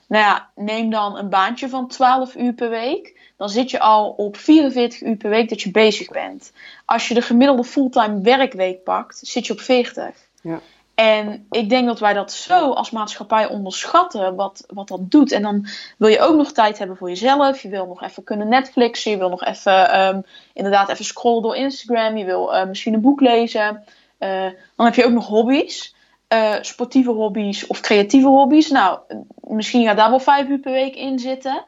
[0.08, 3.21] Nou ja, neem dan een baantje van 12 uur per week.
[3.42, 6.52] Dan zit je al op 44 uur per week dat je bezig bent.
[6.86, 10.10] Als je de gemiddelde fulltime werkweek pakt, zit je op 40.
[10.42, 10.60] Ja.
[10.96, 15.32] En ik denk dat wij dat zo als maatschappij onderschatten, wat, wat dat doet.
[15.32, 17.62] En dan wil je ook nog tijd hebben voor jezelf.
[17.62, 19.12] Je wil nog even kunnen Netflixen.
[19.12, 20.22] Je wil nog even, ehm,
[20.54, 22.18] inderdaad, even scrollen door Instagram.
[22.18, 23.84] Je wil eh, misschien een boek lezen.
[24.18, 25.96] Eh, dan heb je ook nog hobby's.
[26.28, 28.70] Eh, sportieve hobby's of creatieve hobby's.
[28.70, 29.00] Nou,
[29.42, 31.64] misschien gaat daar wel vijf uur per week in zitten.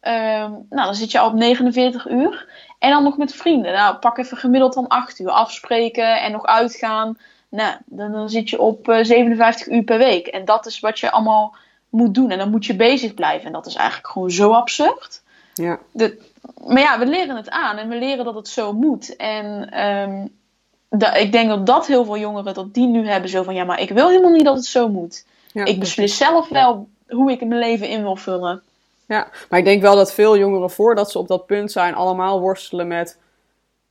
[0.00, 2.48] Ehm, nou, dan zit je al op 49 uur.
[2.78, 3.72] En dan nog met vrienden.
[3.72, 5.30] Nou, pak even gemiddeld dan 8 uur.
[5.30, 7.18] Afspreken en nog uitgaan.
[7.48, 10.26] Nou, dan, dan zit je op eh, 57 uur per week.
[10.26, 11.54] En dat is wat je allemaal
[11.88, 12.30] moet doen.
[12.30, 13.46] En dan moet je bezig blijven.
[13.46, 15.22] En dat is eigenlijk gewoon zo absurd.
[15.54, 15.78] Ja.
[15.92, 16.18] De,
[16.66, 17.76] maar ja, we leren het aan.
[17.76, 19.16] En we leren dat het zo moet.
[19.16, 20.26] En ehm,
[20.88, 23.54] da- ik denk dat dat heel veel jongeren, dat die nu hebben zo van...
[23.54, 25.24] Ja, maar ik wil helemaal niet dat het zo moet.
[25.52, 28.62] Ja, ik beslis zelf wel hoe ik mijn leven in wil vullen.
[29.08, 32.40] Ja, maar ik denk wel dat veel jongeren voordat ze op dat punt zijn, allemaal
[32.40, 33.18] worstelen met,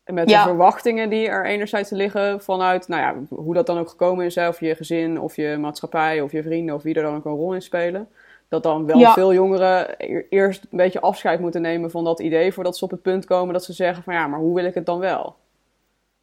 [0.05, 0.43] met Ja.
[0.43, 4.35] de verwachtingen die er enerzijds liggen vanuit, nou ja, hoe dat dan ook gekomen is,
[4.35, 7.25] hè, of je gezin, of je maatschappij, of je vrienden, of wie er dan ook
[7.25, 8.09] een rol in spelen.
[8.49, 9.97] Dat dan wel veel jongeren
[10.29, 13.53] eerst een beetje afscheid moeten nemen van dat idee voordat ze op het punt komen
[13.53, 15.35] dat ze zeggen van ja, maar hoe wil ik het dan wel?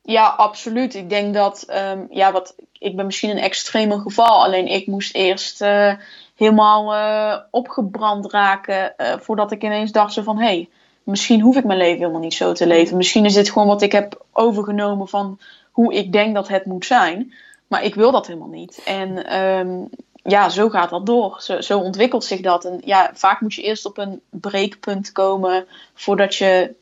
[0.03, 0.95] Ja, absoluut.
[0.95, 4.45] Ik denk dat, ehm, ja, wat, ik ben misschien een extreme geval.
[4.45, 5.93] Alleen ik moest eerst uh,
[6.35, 10.69] helemaal uh, opgebrand raken uh, voordat ik ineens dacht zo van, hé, hey,
[11.03, 12.97] misschien hoef ik mijn leven helemaal niet zo te leven.
[12.97, 15.39] Misschien is dit gewoon wat ik heb overgenomen van
[15.71, 17.35] hoe ik denk dat het moet zijn.
[17.67, 18.83] Maar ik wil dat helemaal niet.
[18.85, 19.89] En um,
[20.23, 21.37] ja, zo gaat dat door.
[21.39, 22.65] Zo, zo ontwikkelt zich dat.
[22.65, 26.75] En ja, vaak moet je eerst op een breekpunt komen voordat je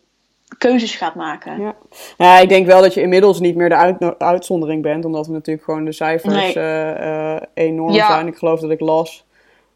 [0.59, 1.61] keuzes gaat maken.
[1.61, 1.75] Ja.
[2.17, 5.65] ja, ik denk wel dat je inmiddels niet meer de uitzondering bent, omdat we natuurlijk
[5.65, 8.27] gewoon de cijfers uh, enorm zijn.
[8.27, 9.25] Ik geloof dat ik las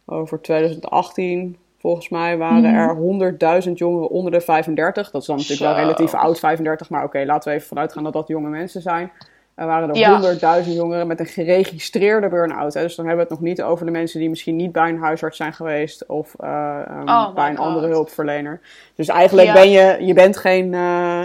[0.07, 3.19] over 2018, volgens mij waren mm.
[3.21, 5.11] er 100.000 jongeren onder de 35.
[5.11, 8.05] Dat is dan natuurlijk wel relatief oud, 35, maar oké, laten we even vanuit gaan
[8.05, 9.11] dat dat jonge mensen zijn.
[9.55, 12.73] Er waren er 100.000 jongeren met een geregistreerde burn-out.
[12.73, 14.99] Dus dan hebben we het nog niet over de mensen die misschien niet bij een
[14.99, 18.61] huisarts zijn geweest of uh, um, oh bij een andere hulpverlener.
[18.95, 21.25] Dus eigenlijk ben je, je bent geen, uh,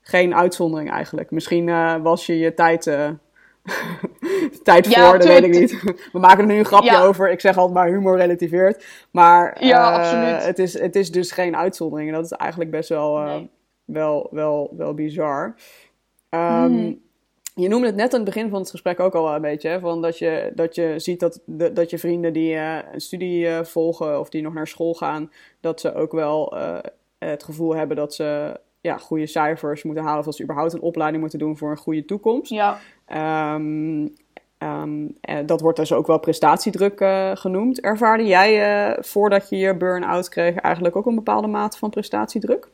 [0.00, 1.30] geen uitzondering eigenlijk.
[1.30, 2.84] Misschien uh, was je je tijd,
[4.62, 5.82] tijd ja, voor, dat weet ik niet.
[6.12, 7.30] We maken er nu een grapje over.
[7.30, 8.84] Ik zeg altijd maar humor relativeert.
[9.10, 9.56] Maar
[10.44, 12.08] het, is, het is dus geen uitzondering.
[12.08, 13.50] En dat is eigenlijk best wel, nee.
[13.84, 15.54] wel, wel, wel bizar.
[16.30, 17.00] Um,
[17.54, 19.68] je noemde het net aan het begin van het gesprek ook al een beetje.
[19.68, 23.00] Hè, van dat, je, dat je ziet dat, de, dat je vrienden die uh, een
[23.00, 26.56] studie volgen of die nog naar school gaan, dat ze ook wel
[27.18, 30.18] het gevoel hebben dat ze ja, goede cijfers moeten halen.
[30.18, 32.50] Of dat ze überhaupt een opleiding moeten doen voor een goede toekomst.
[32.50, 32.78] Ja.
[33.54, 34.14] Um,
[34.62, 37.04] um, dat wordt dus ook wel prestatiedruk
[37.38, 37.80] genoemd.
[37.80, 42.68] Ervaarde jij voordat je je burn-out kreeg eigenlijk ook een bepaalde mate van prestatiedruk?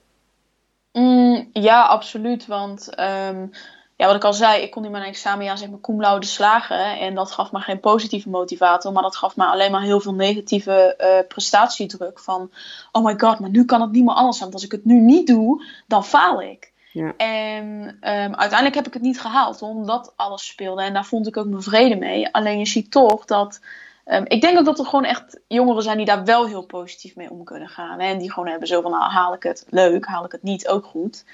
[0.92, 2.46] Mm, ja, absoluut.
[2.46, 2.98] Want.
[3.30, 3.50] Um,
[3.96, 6.98] ja, wat ik al zei, ik kon in mijn examenjaar zeg maar cum laude slagen.
[6.98, 10.14] En dat gaf me geen positieve motivator, maar dat gaf me alleen maar heel veel
[10.14, 12.18] negatieve prestatiedruk.
[12.18, 12.50] Van,
[12.92, 14.40] oh my god, maar nu kan het niet meer anders.
[14.40, 16.72] Want als ik het nu niet doe, dan faal ik.
[17.16, 20.82] En um, uiteindelijk heb ik het niet gehaald, omdat alles speelde.
[20.82, 22.32] En daar vond ik ook mijn vrede mee.
[22.32, 23.60] Alleen je ziet toch dat...
[24.06, 27.16] Um, ik denk ook dat er gewoon echt jongeren zijn die daar wel heel positief
[27.16, 28.00] mee om kunnen gaan.
[28.00, 28.06] Hè?
[28.06, 30.68] En die gewoon hebben zo van, nou haal ik het leuk, haal ik het niet
[30.68, 31.24] ook goed.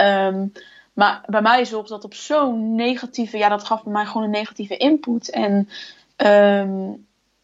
[0.00, 0.52] Um,
[0.92, 4.22] maar bij mij is het dat op zo'n negatieve, ja, dat gaf bij mij gewoon
[4.22, 5.30] een negatieve input.
[5.30, 5.68] En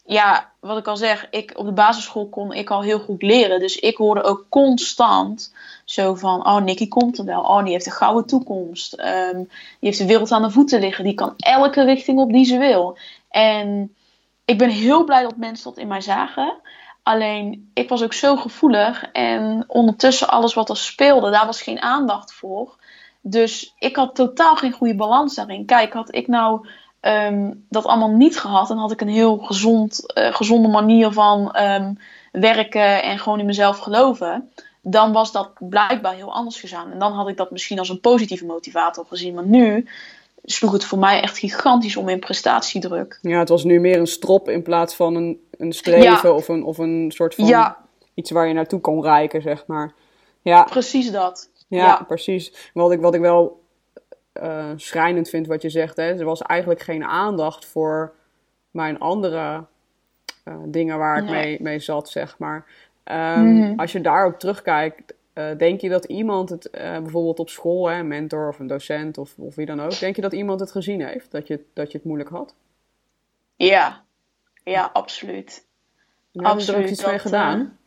[0.08, 3.60] ja, wat ik al zeg, ik, op de basisschool kon ik al heel goed leren.
[3.60, 7.40] Dus ik hoorde ook constant zo van, oh, Nicky komt er wel.
[7.40, 9.00] Oh, die heeft een gouden toekomst.
[9.00, 9.48] Um, die
[9.88, 11.04] heeft de wereld aan de voeten liggen.
[11.04, 12.98] Die kan elke richting op die ze wil.
[13.30, 13.94] En
[14.44, 16.54] ik ben heel blij dat mensen dat in mij zagen.
[17.02, 19.04] Alleen, ik was ook zo gevoelig.
[19.12, 22.76] En ondertussen alles wat er speelde, daar was geen aandacht voor.
[23.20, 25.64] Dus ik had totaal geen goede balans daarin.
[25.64, 26.68] Kijk, had ik nou
[27.00, 31.56] ehm, dat allemaal niet gehad, dan had ik een heel gezond, uh, gezonde manier van
[31.56, 31.98] um,
[32.32, 34.52] werken en gewoon in mezelf geloven.
[34.82, 36.92] Dan was dat blijkbaar heel anders gegaan.
[36.92, 39.34] En dan had ik dat misschien als een positieve motivator gezien.
[39.34, 39.88] Maar nu
[40.44, 43.18] sloeg het voor mij echt gigantisch om in prestatiedruk.
[43.22, 46.64] Ja, het was nu meer een strop in plaats van een, een streven of, een,
[46.64, 47.76] of een soort van ja.
[48.14, 49.92] iets waar je naartoe kon reiken, zeg maar.
[50.42, 50.62] Ja.
[50.62, 51.50] Precies dat.
[51.68, 52.70] Ja, precies.
[52.74, 53.60] Wat ik, wat ik wel
[54.42, 58.14] uh, schrijnend vind wat je zegt, hè, er was eigenlijk geen aandacht voor
[58.70, 59.64] mijn andere
[60.44, 62.64] uh, dingen waar ik mee, mee zat, zeg maar.
[63.04, 67.98] Um, Als je daarop terugkijkt, uh, denk je dat iemand het bijvoorbeeld op school, hè,
[67.98, 70.70] een mentor of een docent of, of wie dan ook, denk je dat iemand het
[70.70, 72.54] gezien heeft, dat je, dat je het moeilijk had?
[73.56, 74.02] Ja,
[74.64, 75.66] ja, absoluut.
[76.32, 77.78] En hebben ze er ook iets mee gedaan?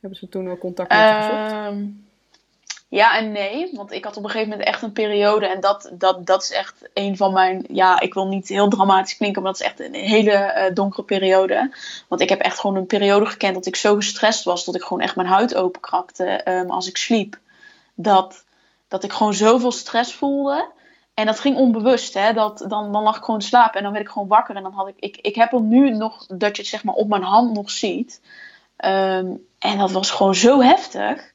[0.00, 2.05] Hebben ze toen wel contact met je gezocht?
[2.96, 5.60] Ehm, ja en nee, want ik had op een gegeven moment echt een periode en
[5.60, 9.42] dat, dat, dat is echt een van mijn, ja, ik wil niet heel dramatisch klinken,
[9.42, 11.74] maar dat is echt een hele uh, donkere periode.
[12.08, 14.82] Want ik heb echt gewoon een periode gekend dat ik zo gestrest was dat ik
[14.82, 17.38] gewoon echt mijn huid openkrakte um, als ik sliep.
[17.94, 18.44] Dat,
[18.88, 20.74] dat ik gewoon zoveel stress voelde.
[21.14, 22.32] En dat ging onbewust, hè.
[22.32, 24.56] Dat, dan, dan lag ik gewoon te slapen en dan werd ik gewoon wakker.
[24.56, 26.94] En dan had ik, ik, ik heb hem nu nog, dat je het zeg maar
[26.94, 28.20] op mijn hand nog ziet.
[28.84, 31.34] Um, en dat was gewoon zo heftig.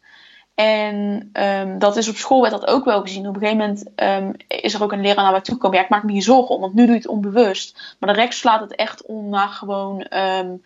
[0.56, 3.28] En um, dat is op school werd dat ook wel gezien.
[3.28, 5.78] Op een gegeven moment um, is er ook een leraar naar mij toe gekomen.
[5.78, 7.96] Ja, ik maak me hier zorgen om, want nu doe je het onbewust.
[8.00, 10.64] Maar de rek slaat het echt om naar gewoon um,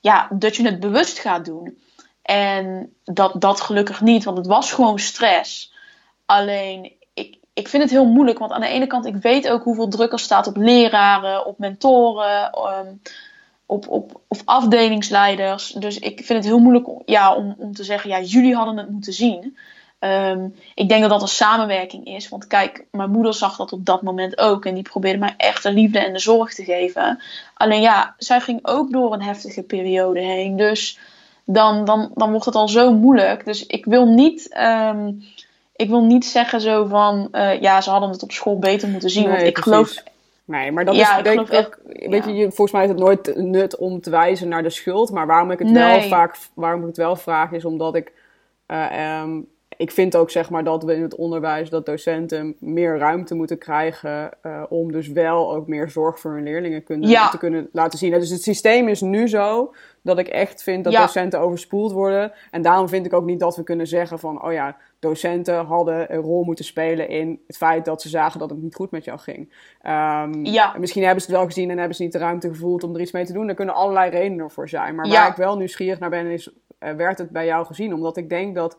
[0.00, 1.78] ja, dat je het bewust gaat doen.
[2.22, 5.74] En dat, dat gelukkig niet, want het was gewoon stress.
[6.26, 9.62] Alleen, ik, ik vind het heel moeilijk, want aan de ene kant, ik weet ook
[9.62, 12.50] hoeveel druk er staat op leraren, op mentoren
[13.72, 15.70] op, op, of afdelingsleiders.
[15.70, 18.90] Dus ik vind het heel moeilijk ja, om, om te zeggen, ja, jullie hadden het
[18.90, 19.56] moeten zien.
[19.98, 22.28] Ehm, ik denk dat dat een samenwerking is.
[22.28, 24.64] Want kijk, mijn moeder zag dat op dat moment ook.
[24.64, 27.20] En die probeerde mij echt de liefde en de zorg te geven.
[27.54, 30.56] Alleen ja, zij ging ook door een heftige periode heen.
[30.56, 30.98] Dus
[31.44, 33.44] dan, dan, dan wordt het al zo moeilijk.
[33.44, 35.10] Dus ik wil niet, ehm,
[35.76, 37.28] ik wil niet zeggen zo van...
[37.32, 39.28] Uh, ja, ze hadden het op school beter moeten zien.
[39.28, 40.02] want ik geloof
[40.44, 43.76] Nee, maar dat is denk ik ook, weet je, volgens mij is het nooit nut
[43.76, 45.10] om te wijzen naar de schuld.
[45.10, 48.12] Maar waarom ik het wel vaak, waarom ik het wel vraag, is omdat ik,
[48.68, 49.24] uh,
[49.76, 53.58] ik vind ook zeg maar dat we in het onderwijs, dat docenten meer ruimte moeten
[53.58, 57.98] krijgen uh, om dus wel ook meer zorg voor hun leerlingen kunnen, te kunnen laten
[57.98, 58.10] zien.
[58.10, 62.32] Dus het systeem is nu zo dat ik echt vind dat docenten overspoeld worden.
[62.50, 66.14] En daarom vind ik ook niet dat we kunnen zeggen van, oh ja, docenten hadden
[66.14, 69.04] een rol moeten spelen in het feit dat ze zagen dat het niet goed met
[69.04, 69.38] jou ging.
[69.86, 70.74] Um, ja.
[70.78, 73.00] Misschien hebben ze het wel gezien en hebben ze niet de ruimte gevoeld om er
[73.00, 73.48] iets mee te doen.
[73.48, 74.94] Er kunnen allerlei redenen voor zijn.
[74.94, 77.94] Maar waar ik wel nieuwsgierig naar ben, is: uh, werd het bij jou gezien?
[77.94, 78.78] Omdat ik denk dat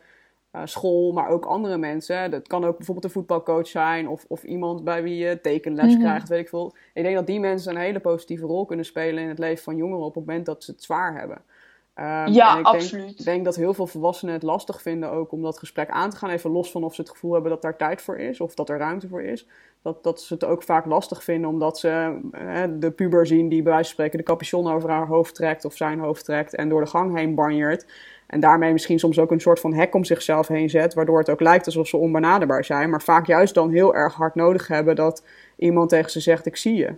[0.55, 2.32] uh, school, maar ook andere mensen.
[2.32, 6.01] Dat kan ook bijvoorbeeld een voetbalcoach zijn of, of iemand bij wie je tekenles mhm.
[6.01, 6.76] krijgt, weet ik veel.
[6.93, 9.76] Ik denk dat die mensen een hele positieve rol kunnen spelen in het leven van
[9.76, 11.41] jongeren op het moment dat ze het zwaar hebben.
[12.00, 13.20] Um, ja, ik absoluut.
[13.20, 16.18] Ik denk dat heel veel volwassenen het lastig vinden ook om dat gesprek aan te
[16.18, 16.30] gaan.
[16.30, 18.70] Even los van of ze het gevoel hebben dat daar tijd voor is of dat
[18.70, 19.48] er ruimte voor is.
[19.82, 22.20] Dat, dat ze het ook vaak lastig vinden omdat ze
[22.80, 25.76] de puber zien die bij wijze van spreken de capuchon over haar hoofd trekt of
[25.76, 27.86] zijn hoofd trekt en door de gang heen banjert.
[28.28, 31.30] En daarmee misschien soms ook een soort van hek om zichzelf heen zet, waardoor het
[31.30, 32.89] ook lijkt alsof ze onbenaderbaar zijn.
[32.89, 35.26] Maar vaak juist dan heel erg hard nodig hebben dat
[35.58, 36.96] iemand tegen ze zegt: Ik zie je.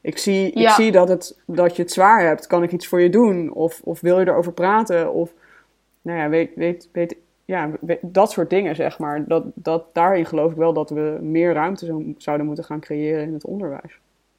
[0.00, 2.46] Ik zie, ik zie dat, het, dat je het zwaar hebt.
[2.46, 3.52] Kan ik iets voor je doen?
[3.52, 5.12] Of, of wil je erover praten?
[5.12, 5.30] Of,
[6.02, 7.70] nou ja, weet, weet, weet, ja,
[8.00, 9.24] dat soort dingen, zeg maar.
[9.26, 13.32] Dat, dat, daarin geloof ik wel dat we meer ruimte zouden moeten gaan creëren in
[13.32, 13.98] het onderwijs.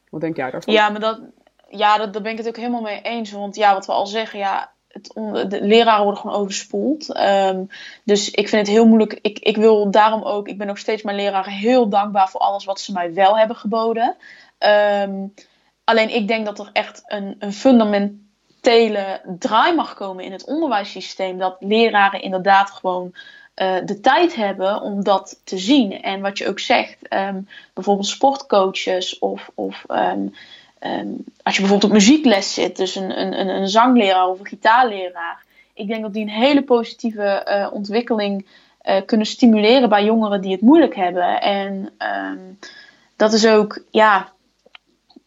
[0.10, 0.74] Wat denk jij daarvan?
[0.74, 1.20] Ja, maar dat,
[1.70, 3.32] ja, dat, daar ben ik het ook helemaal mee eens.
[3.32, 5.12] Want ja, wat we al zeggen, ja, het,
[5.50, 7.20] de leraren worden gewoon overspoeld.
[7.20, 7.70] Um,
[8.04, 9.20] dus ik vind het heel moeilijk.
[9.22, 12.66] Ik, ik wil daarom ook, ik ben ook steeds mijn leraren heel dankbaar voor alles
[12.66, 14.16] wat ze mij wel hebben geboden.
[15.04, 15.34] Um,
[15.92, 21.38] alleen ik denk dat er echt een, een fundamentele draai mag komen in het onderwijssysteem.
[21.38, 23.14] Dat leraren inderdaad gewoon
[23.56, 26.02] uh, de tijd hebben om dat te zien.
[26.02, 30.34] En wat je ook zegt, um, bijvoorbeeld sportcoaches of, of um,
[30.80, 35.44] um, als je bijvoorbeeld op muziekles zit, dus een, een, een zangleraar of een gitaarleraar.
[35.74, 38.48] Ik denk dat die een hele positieve uh, ontwikkeling
[38.84, 41.42] uh, kunnen stimuleren bij jongeren die het moeilijk hebben.
[41.42, 41.94] En
[43.16, 44.32] dat is ook, ja,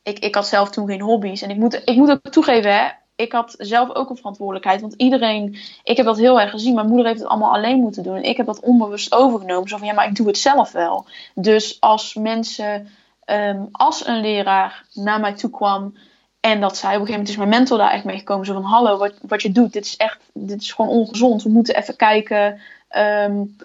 [0.04, 1.42] ik, ik had zelf toen geen hobby's.
[1.42, 4.80] En ik moet, ik moet ook toegeven, hè, ik had zelf ook een verantwoordelijkheid.
[4.80, 6.74] Want iedereen, ik heb dat heel erg gezien.
[6.74, 8.16] Mijn moeder heeft het allemaal alleen moeten doen.
[8.16, 9.68] En ik heb dat onbewust overgenomen.
[9.68, 11.06] Zo van ja, maar ik doe het zelf wel.
[11.34, 12.88] Dus als mensen,
[13.26, 15.96] um, als een leraar naar mij toe kwam.
[16.40, 18.46] En dat zei op een gegeven moment is mijn mentor daar echt mee gekomen.
[18.46, 21.42] Zo van hallo, wat, wat je doet, dit is echt, dit is gewoon ongezond.
[21.42, 22.60] We moeten even kijken.
[22.96, 23.56] Um,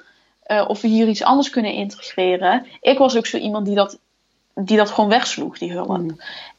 [0.47, 2.65] uh, of we hier iets anders kunnen integreren.
[2.81, 3.99] Ik was ook zo iemand die dat
[4.65, 5.97] die dat gewoon wegsloeg, die hulp.
[5.97, 6.17] Mm.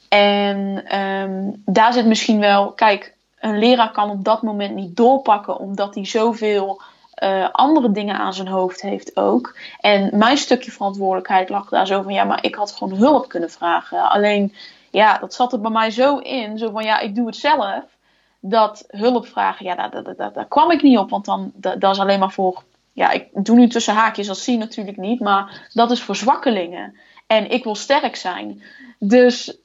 [0.09, 5.59] En um, daar zit misschien wel, kijk, een leraar kan op dat moment niet doorpakken
[5.59, 6.81] omdat hij zoveel
[7.23, 9.57] uh, andere dingen aan zijn hoofd heeft ook.
[9.81, 13.51] En mijn stukje verantwoordelijkheid lag daar zo van, ja, maar ik had gewoon hulp kunnen
[13.51, 14.11] vragen.
[14.11, 14.55] Alleen,
[14.91, 17.85] ja, dat zat er bij mij zo in, zo van, ja, ik doe het zelf.
[18.41, 21.81] Dat hulp vragen, ja, daar, daar, daar, daar kwam ik niet op, want dan, dat,
[21.81, 25.21] dat is alleen maar voor, ja, ik doe nu tussen haakjes als zie natuurlijk niet,
[25.21, 26.97] maar dat is voor zwakkelingen.
[27.31, 28.62] En ik wil sterk zijn.
[28.99, 29.59] Dus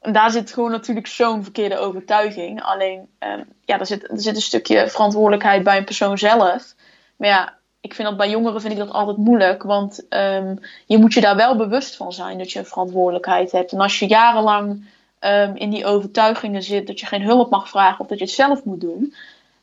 [0.00, 2.62] daar zit gewoon natuurlijk zo'n verkeerde overtuiging.
[2.62, 6.74] Alleen, um, ja, er zit, er zit een stukje verantwoordelijkheid bij een persoon zelf.
[7.16, 9.62] Maar ja, ik vind dat bij jongeren vind ik dat altijd moeilijk.
[9.62, 13.72] Want um, je moet je daar wel bewust van zijn dat je een verantwoordelijkheid hebt.
[13.72, 14.84] En als je jarenlang
[15.20, 18.34] um, in die overtuigingen zit dat je geen hulp mag vragen of dat je het
[18.34, 19.14] zelf moet doen.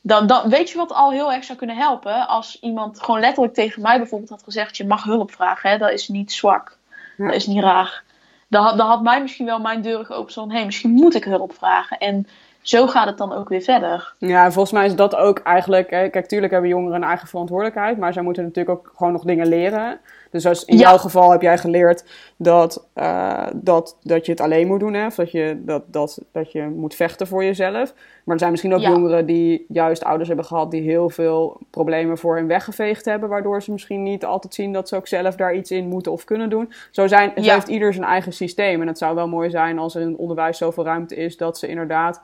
[0.02, 2.28] Dan, dan weet je wat al heel erg zou kunnen helpen.
[2.28, 5.92] Als iemand gewoon letterlijk tegen mij bijvoorbeeld had gezegd: Je mag hulp vragen, hè, dat
[5.92, 6.75] is niet zwak.
[7.18, 8.04] Dat is niet raar.
[8.48, 10.50] Dan had, dan had mij misschien wel mijn deur geopend van...
[10.50, 11.98] hé, hey, misschien moet ik hulp vragen.
[11.98, 12.28] En
[12.62, 14.14] zo gaat het dan ook weer verder.
[14.18, 15.90] Ja, volgens mij is dat ook eigenlijk...
[15.90, 17.98] Hè, kijk, tuurlijk hebben jongeren een eigen verantwoordelijkheid...
[17.98, 20.00] maar zij moeten natuurlijk ook gewoon nog dingen leren...
[20.36, 22.06] Dus als in jouw geval heb jij geleerd
[22.38, 25.06] dat, uh, dat, dat je het alleen moet doen, hè?
[25.06, 27.94] of dat je, dat, dat, dat je moet vechten voor jezelf.
[28.24, 32.18] Maar er zijn misschien ook jongeren die juist ouders hebben gehad die heel veel problemen
[32.18, 35.56] voor hen weggeveegd hebben, waardoor ze misschien niet altijd zien dat ze ook zelf daar
[35.56, 36.72] iets in moeten of kunnen doen.
[36.92, 38.82] Zo, zijn, zo heeft ieder zijn eigen systeem.
[38.82, 41.58] En het zou wel mooi zijn als er in het onderwijs zoveel ruimte is dat
[41.58, 42.22] ze inderdaad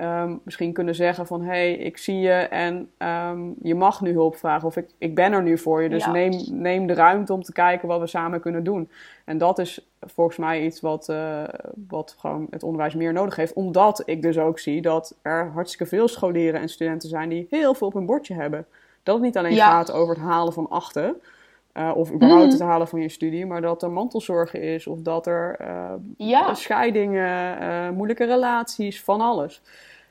[0.00, 1.40] um, misschien kunnen zeggen van...
[1.42, 5.14] hé, hey, ik zie je en um, je mag nu hulp vragen of ik, ik
[5.14, 5.88] ben er nu voor je.
[5.88, 8.90] Dus neem, neem de ruimte om te kijken wat we samen kunnen doen.
[9.24, 11.42] En dat is volgens mij iets wat, uh,
[11.88, 13.52] wat gewoon het onderwijs meer nodig heeft.
[13.52, 17.28] Omdat ik dus ook zie dat er hartstikke veel scholieren en studenten zijn...
[17.28, 18.66] die heel veel op hun bordje hebben.
[19.02, 19.66] Dat het niet alleen Ja.
[19.70, 21.16] gaat over het halen van achten.
[21.72, 22.52] eh, of überhaupt Mhm.
[22.52, 26.54] het halen van je studie, maar dat er mantelzorgen is of dat er eh, Ja,
[26.54, 29.62] scheidingen, eh, moeilijke relaties, van alles.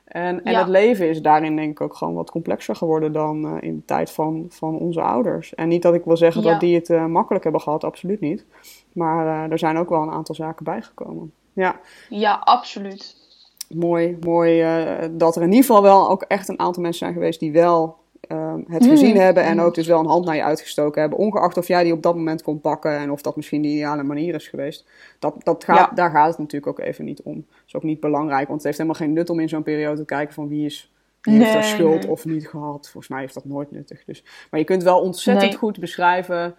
[0.09, 0.59] En, en Ja.
[0.59, 3.85] het leven is daarin denk ik ook gewoon wat complexer geworden dan eh, in de
[3.85, 5.55] tijd van, van onze ouders.
[5.55, 6.51] En niet dat ik wil zeggen Ja.
[6.51, 8.45] dat die het eh, makkelijk hebben gehad, absoluut niet.
[8.93, 11.31] Maar eh, er zijn ook wel een aantal zaken bijgekomen.
[11.53, 11.79] Ja,
[12.09, 13.15] ja, absoluut.
[13.69, 14.63] mooi, mooi
[15.11, 17.97] dat er in ieder geval wel ook echt een aantal mensen zijn geweest die wel
[18.29, 18.89] ehm, het Mm.
[18.89, 19.63] gezien hebben en Mm.
[19.63, 21.19] ook dus wel een hand naar je uitgestoken hebben.
[21.19, 24.03] Ongeacht of jij die op dat moment kon pakken en of dat misschien de ideale
[24.03, 24.89] manier is geweest.
[25.19, 25.91] Dat, dat gaat, Ja.
[25.95, 27.35] Daar gaat het natuurlijk ook even niet om.
[27.35, 29.97] Dat is ook niet belangrijk, want het heeft helemaal geen nut om in zo'n periode
[29.97, 30.91] te kijken van wie is...
[31.21, 32.11] Wie heeft er Nee, schuld nee.
[32.11, 32.89] of niet gehad?
[32.89, 34.03] Volgens mij is dat nooit nuttig.
[34.05, 34.23] Dus.
[34.51, 35.57] Maar je kunt wel ontzettend Nee.
[35.59, 36.55] goed beschrijven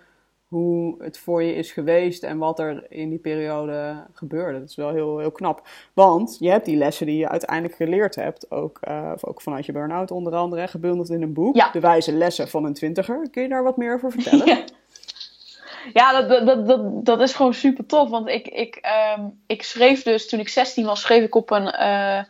[0.51, 4.59] hoe het voor je is geweest en wat er in die periode gebeurde.
[4.59, 5.69] Dat is wel heel, heel knap.
[5.93, 9.73] Want je hebt die lessen die je uiteindelijk geleerd hebt, ook, eh, ook vanuit je
[9.73, 11.57] burn-out onder andere, gebundeld in een boek.
[11.57, 11.71] Ja.
[11.71, 13.31] De wijze lessen van een twintiger.
[13.31, 14.47] Kun je daar wat meer over vertellen?
[15.95, 18.11] Ja, ja dat, dat, dat, dat, dat is gewoon super tof.
[18.11, 21.71] Want ik, ik, ehm, ik schreef dus, toen ik 16 was, schreef ik op een,
[21.71, 22.23] eh,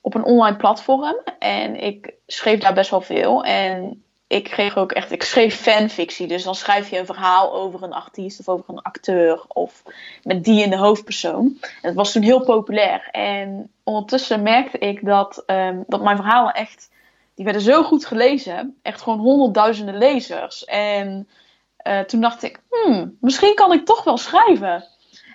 [0.00, 1.16] op een online platform.
[1.38, 3.44] En ik schreef daar best wel veel.
[3.44, 6.26] En ik kreeg ook echt, ik schreef fanfictie.
[6.26, 9.44] Dus dan schrijf je een verhaal over een artiest of over een acteur.
[9.48, 9.82] Of
[10.22, 11.56] met die in de hoofdpersoon.
[11.60, 13.08] En dat was toen heel populair.
[13.10, 16.90] En ondertussen merkte ik dat, ehm, dat mijn verhalen echt,
[17.34, 18.78] die werden zo goed gelezen.
[18.82, 20.64] Echt gewoon honderdduizenden lezers.
[20.64, 21.28] En
[21.76, 24.84] eh, toen dacht ik, hmm, misschien kan ik toch wel schrijven.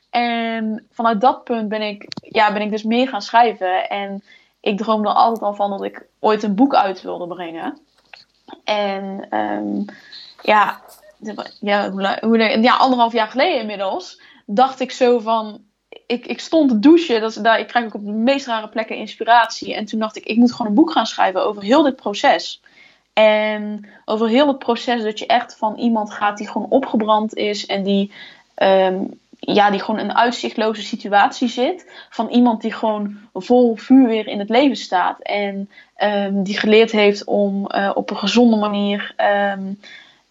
[0.09, 3.89] En vanuit dat punt ben ik, ja, ben ik dus meer gaan schrijven.
[3.89, 4.23] En
[4.59, 7.81] ik droomde altijd al van dat ik ooit een boek uit wilde brengen.
[8.63, 9.83] En ehm,
[10.41, 10.81] ja,
[11.59, 15.61] ja, hoe hoe ja, anderhalf jaar geleden inmiddels dacht ik zo van.
[16.07, 18.95] Ik, ik stond te douchen, dat, daar, ik krijg ook op de meest rare plekken
[18.95, 19.75] inspiratie.
[19.75, 22.61] En toen dacht ik, ik moet gewoon een boek gaan schrijven over heel dit proces.
[23.13, 27.65] En over heel het proces dat je echt van iemand gaat die gewoon opgebrand is
[27.65, 28.11] en die,
[28.55, 29.03] ehm,
[29.45, 31.91] ja, die gewoon in een uitzichtloze situatie zit.
[32.09, 35.19] Van iemand die gewoon vol vuur weer in het leven staat.
[35.19, 39.73] En ehm, die geleerd heeft om eh, op een gezonde manier ehm,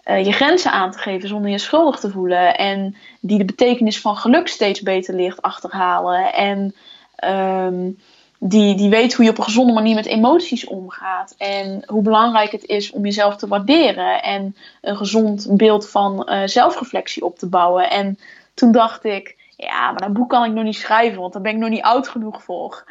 [0.02, 2.56] eh, je grenzen aan te geven zonder je schuldig te voelen.
[2.56, 6.32] En die de betekenis van geluk steeds beter leert achterhalen.
[6.32, 6.74] En
[7.16, 7.90] ehm,
[8.38, 11.34] die, die weet hoe je op een gezonde manier met emoties omgaat.
[11.38, 14.22] En hoe belangrijk het is om jezelf te waarderen.
[14.22, 17.90] En een gezond beeld van eh, zelfreflectie op te bouwen.
[17.90, 18.18] En
[18.54, 21.52] toen dacht ik, ja, maar dat boek kan ik nog niet schrijven, want daar ben
[21.52, 22.84] ik nog niet oud genoeg voor.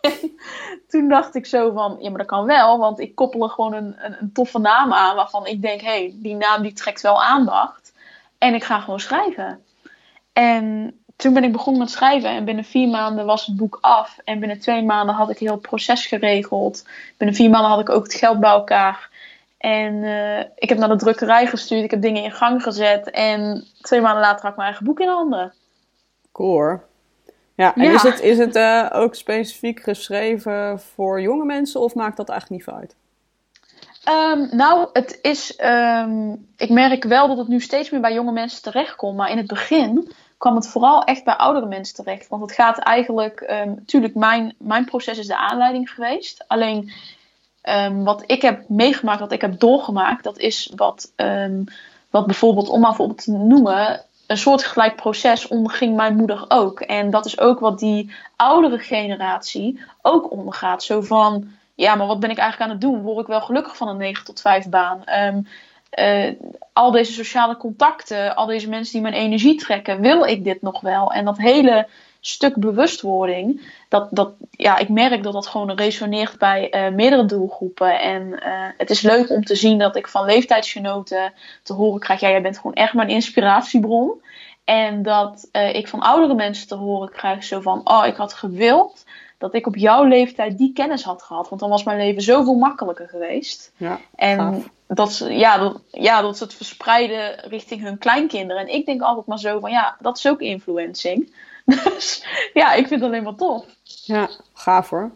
[0.88, 3.74] toen dacht ik zo van, ja, maar dat kan wel, want ik koppel er gewoon
[3.74, 7.00] een, een, een toffe naam aan waarvan ik denk, hé, hey, die naam die trekt
[7.00, 7.92] wel aandacht.
[8.38, 9.64] En ik ga gewoon schrijven.
[10.32, 14.18] En toen ben ik begonnen met schrijven en binnen vier maanden was het boek af.
[14.24, 16.86] En binnen twee maanden had ik heel het proces geregeld.
[17.16, 19.10] Binnen vier maanden had ik ook het geld bij elkaar.
[19.58, 23.10] En eh, ik heb naar de drukkerij gestuurd, ik heb dingen in gang gezet.
[23.10, 25.52] En twee maanden later had ik mijn eigen boek in handen.
[26.32, 26.84] Cool hoor.
[27.54, 27.92] Ja, en Ja.
[27.94, 32.60] is het, is het eh, ook specifiek geschreven voor jonge mensen of maakt dat eigenlijk
[32.60, 32.96] niet veel uit?
[34.04, 35.56] Ehm, nou, het is.
[35.56, 39.16] ehm, ik merk wel dat het nu steeds meer bij jonge mensen terechtkomt.
[39.16, 42.28] Maar in het begin kwam het vooral echt bij oudere mensen terecht.
[42.28, 43.40] Want het gaat eigenlijk.
[43.40, 46.44] ehm tuurlijk, mijn, mijn proces is de aanleiding geweest.
[46.46, 46.92] Alleen
[47.66, 51.64] ehm, wat ik heb meegemaakt, wat ik heb doorgemaakt, dat is wat, ehm,
[52.10, 54.04] wat bijvoorbeeld, om maar bijvoorbeeld te noemen.
[54.26, 56.80] Een soortgelijk proces onderging mijn moeder ook.
[56.80, 60.82] En dat is ook wat die oudere generatie ook ondergaat.
[60.82, 63.02] Zo van ja, maar wat ben ik eigenlijk aan het doen?
[63.02, 65.04] Word ik wel gelukkig van een 9 tot 5 baan?
[65.04, 65.40] Ehm,
[65.90, 66.32] eh,
[66.72, 70.80] al deze sociale contacten, al deze mensen die mijn energie trekken, wil ik dit nog
[70.80, 71.12] wel?
[71.12, 71.88] En dat hele
[72.28, 78.00] stuk bewustwording, dat, dat, ja, ik merk dat dat gewoon resoneert bij eh, meerdere doelgroepen.
[78.00, 82.20] En eh, het is leuk om te zien dat ik van leeftijdsgenoten te horen krijg,
[82.20, 84.22] ja, jij bent gewoon echt mijn inspiratiebron.
[84.64, 88.32] En dat eh, ik van oudere mensen te horen krijg zo van, oh, ik had
[88.32, 89.04] gewild
[89.38, 91.48] dat ik op jouw leeftijd die kennis had gehad.
[91.48, 93.72] Want dan was mijn leven zoveel makkelijker geweest.
[93.76, 94.68] Ja, En gaaf.
[94.86, 98.62] dat ze, ja, dat, ja, dat ze het verspreiden richting hun kleinkinderen.
[98.62, 101.32] En ik denk altijd maar zo van, ja, dat is ook influencing.
[101.84, 103.64] Dus ja, ik vind het alleen maar tof.
[103.82, 105.10] Ja, gaaf hoor.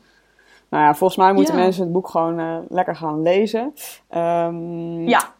[0.68, 1.60] Nou ja, volgens mij moeten Ja.
[1.60, 3.74] mensen het boek gewoon eh, lekker gaan lezen.
[4.08, 5.32] Ehm, Ja.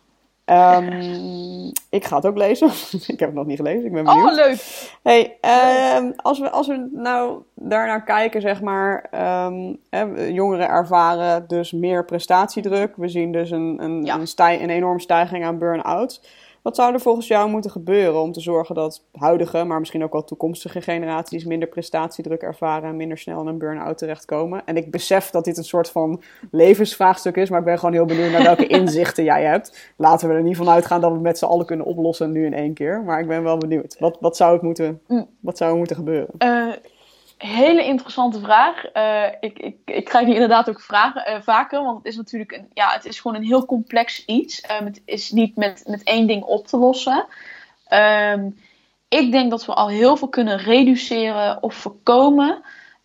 [0.44, 2.68] ehm, ik ga het ook lezen.
[3.14, 4.28] ik heb het nog niet gelezen, ik ben benieuwd.
[4.30, 4.88] Oh, leuk.
[5.02, 9.06] Hey, ehm, als, we, als we nou daarnaar kijken, zeg maar,
[9.90, 12.96] hè, jongeren ervaren dus meer prestatiedruk.
[12.96, 14.14] We zien dus een, een, Ja.
[14.14, 16.20] een, stij, een enorme stijging aan burn-out.
[16.62, 20.12] Wat zou er volgens jou moeten gebeuren om te zorgen dat huidige, maar misschien ook
[20.12, 24.62] wel toekomstige generaties minder prestatiedruk ervaren en minder snel in een burn-out terechtkomen?
[24.64, 28.04] En ik besef dat dit een soort van levensvraagstuk is, maar ik ben gewoon heel
[28.04, 29.92] benieuwd naar welke inzichten jij hebt.
[29.96, 32.44] Laten we er niet van uitgaan dat we het met z'n allen kunnen oplossen nu
[32.46, 33.96] in één keer, maar ik ben wel benieuwd.
[33.98, 35.26] Wat, wat, zou, het moeten, mm.
[35.40, 36.34] wat zou er moeten gebeuren?
[36.38, 36.72] Uh,
[37.46, 38.84] hele interessante vraag.
[38.94, 42.52] Uh, ik, ik, ik krijg die inderdaad ook vragen, uh, vaker, want het is natuurlijk
[42.52, 44.70] een, ja, het is gewoon een heel complex iets.
[44.80, 47.26] Um, het is niet met, met één ding op te lossen.
[47.92, 48.58] Um,
[49.08, 52.62] ik denk dat we al heel veel kunnen reduceren of voorkomen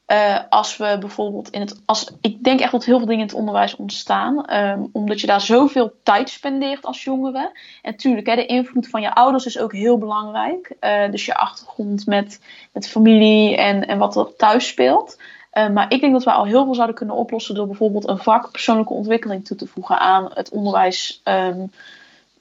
[0.07, 1.81] uh, als we bijvoorbeeld in het.
[1.85, 4.53] Als, ik denk echt dat heel veel dingen in het onderwijs ontstaan.
[4.53, 7.51] Um, omdat je daar zoveel tijd spendeert als jongere.
[7.81, 10.75] En natuurlijk, de invloed van je ouders is ook heel belangrijk.
[10.81, 12.39] Uh, dus je achtergrond met,
[12.73, 15.17] met familie en, en wat er thuis speelt.
[15.53, 18.17] Uh, maar ik denk dat we al heel veel zouden kunnen oplossen door bijvoorbeeld een
[18.17, 21.21] vak persoonlijke ontwikkeling toe te voegen aan het onderwijs.
[21.23, 21.71] Um,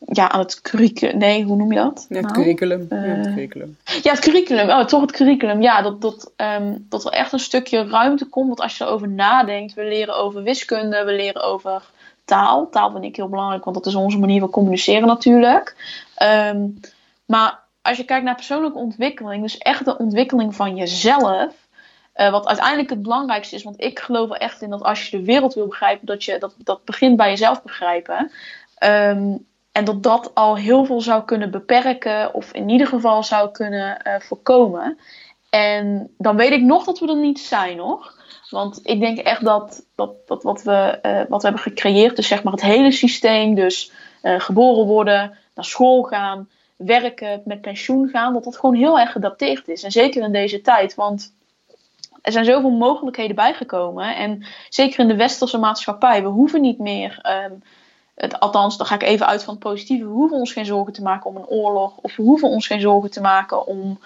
[0.07, 1.19] ja, aan het curriculum.
[1.19, 2.07] Nee, hoe noem je dat?
[2.09, 2.35] Ja, het nou?
[2.35, 2.87] curriculum.
[2.91, 3.77] ja, het eh, curriculum.
[4.03, 4.71] Ja, het curriculum.
[4.71, 5.63] Oh, toch het curriculum.
[5.63, 8.47] Ja, dat, dat, um, dat er echt een stukje ruimte komt.
[8.47, 11.83] Want als je erover nadenkt, we leren over wiskunde, we leren over
[12.25, 12.69] taal.
[12.71, 15.77] Taal vind ik heel belangrijk, want dat is onze manier van communiceren natuurlijk.
[16.23, 16.81] Um,
[17.27, 21.63] maar als je kijkt naar persoonlijke ontwikkeling, dus echt de ontwikkeling van jezelf.
[22.17, 25.17] Uh, wat uiteindelijk het belangrijkste is, want ik geloof er echt in dat als je
[25.17, 28.31] de wereld wil begrijpen, dat je dat, dat begint bij jezelf begrijpen.
[28.85, 33.51] Um, en dat dat al heel veel zou kunnen beperken, of in ieder geval zou
[33.51, 34.99] kunnen uh, voorkomen.
[35.51, 38.17] En dan weet ik nog dat we er niet zijn nog.
[38.51, 42.29] Want ik denk echt dat, dat, dat wat, we, uh, wat we hebben gecreëerd, dus
[42.29, 48.09] zeg maar het hele systeem, dus uh, geboren worden, naar school gaan, werken, met pensioen
[48.09, 49.83] gaan, dat dat gewoon heel erg gedateerd is.
[49.83, 51.35] En zeker in deze tijd, want
[52.23, 54.17] er zijn zoveel mogelijkheden bijgekomen.
[54.17, 57.21] En zeker in de westerse maatschappij, we hoeven niet meer.
[57.51, 57.63] Um,
[58.15, 60.05] het, althans, dan ga ik even uit van het positieve.
[60.05, 61.97] We hoeven ons geen zorgen te maken om een oorlog.
[61.97, 63.99] Of we hoeven ons geen zorgen te maken om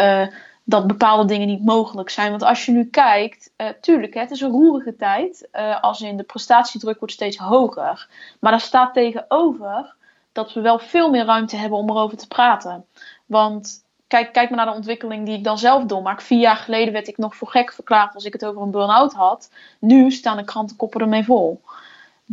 [0.00, 0.26] uh,
[0.64, 2.30] dat bepaalde dingen niet mogelijk zijn.
[2.30, 5.48] Want als je nu kijkt, uh, tuurlijk, hè, het is een roerige tijd.
[5.52, 8.08] Uh, als in de prestatiedruk wordt steeds hoger.
[8.40, 9.94] Maar daar staat tegenover
[10.32, 12.84] dat we wel veel meer ruimte hebben om erover te praten.
[13.26, 16.20] Want kijk, kijk maar naar de ontwikkeling die ik dan zelf doormaak.
[16.20, 19.12] Vier jaar geleden werd ik nog voor gek verklaard als ik het over een burn-out
[19.12, 19.50] had.
[19.78, 21.60] Nu staan de krantenkoppen ermee vol.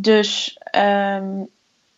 [0.02, 1.48] Dus um,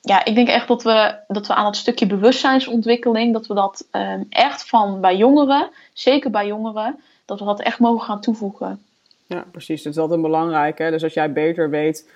[0.02, 3.88] ja, ik denk echt dat we, dat we aan het stukje bewustzijnsontwikkeling, dat we dat
[3.92, 8.84] um, echt van bij jongeren, zeker bij jongeren, dat we dat echt mogen gaan toevoegen.
[9.26, 9.84] Ja, precies.
[9.84, 10.78] Dat is altijd belangrijk.
[10.78, 10.92] Hè?
[10.92, 12.10] Dus als jij beter weet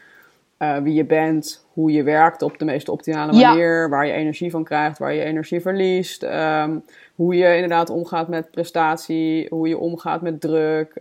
[0.60, 3.90] uh, wie je bent, hoe je werkt op de meest optimale manier, ja.
[3.90, 6.84] waar je energie van krijgt, waar je energie verliest, um,
[7.16, 10.96] hoe je inderdaad omgaat met prestatie, hoe je omgaat met druk,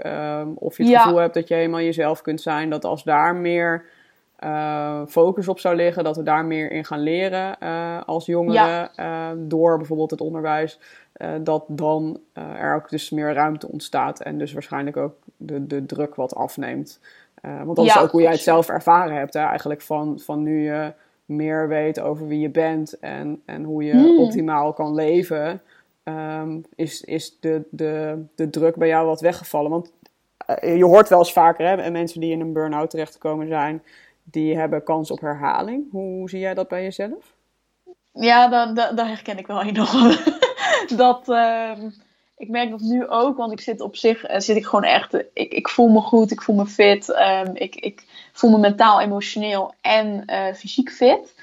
[0.55, 1.01] of je het ja.
[1.01, 3.85] gevoel hebt dat je helemaal jezelf kunt zijn, dat als daar meer
[4.41, 8.91] uh, focus op zou liggen, dat we daar meer in gaan leren uh, als jongeren
[8.97, 9.33] ja.
[9.33, 10.79] uh, door bijvoorbeeld het onderwijs,
[11.41, 16.15] dat dan er ook dus meer ruimte ontstaat en dus waarschijnlijk ook de, de druk
[16.15, 17.01] wat afneemt.
[17.41, 19.41] want dat ja, is ook hoe jij het zelf ervaren hebt, hè?
[19.41, 20.93] eigenlijk van, van nu je
[21.25, 24.19] meer weet over wie je bent en, en hoe je mm.
[24.19, 25.63] optimaal kan leven,
[26.05, 29.71] um, is, is de, de, de druk bij jou wat weggevallen.
[29.71, 29.93] Want
[30.61, 33.83] je hoort wel eens vaker hè, mensen die in een burn-out terechtgekomen zijn,
[34.25, 35.91] die hebben kans op herhaling.
[35.91, 37.35] Hoe zie jij dat bij jezelf?
[38.13, 40.17] Ja, dat, herken ik wel enorm.
[40.97, 41.73] dat, uh,
[42.37, 45.15] ik merk dat nu ook, want ik zit op zich, uh, zit ik gewoon echt,
[45.15, 49.01] ik, ik voel me goed, ik voel me fit, um, ik, ik voel me mentaal,
[49.01, 51.35] emotioneel en uh, fysiek fit.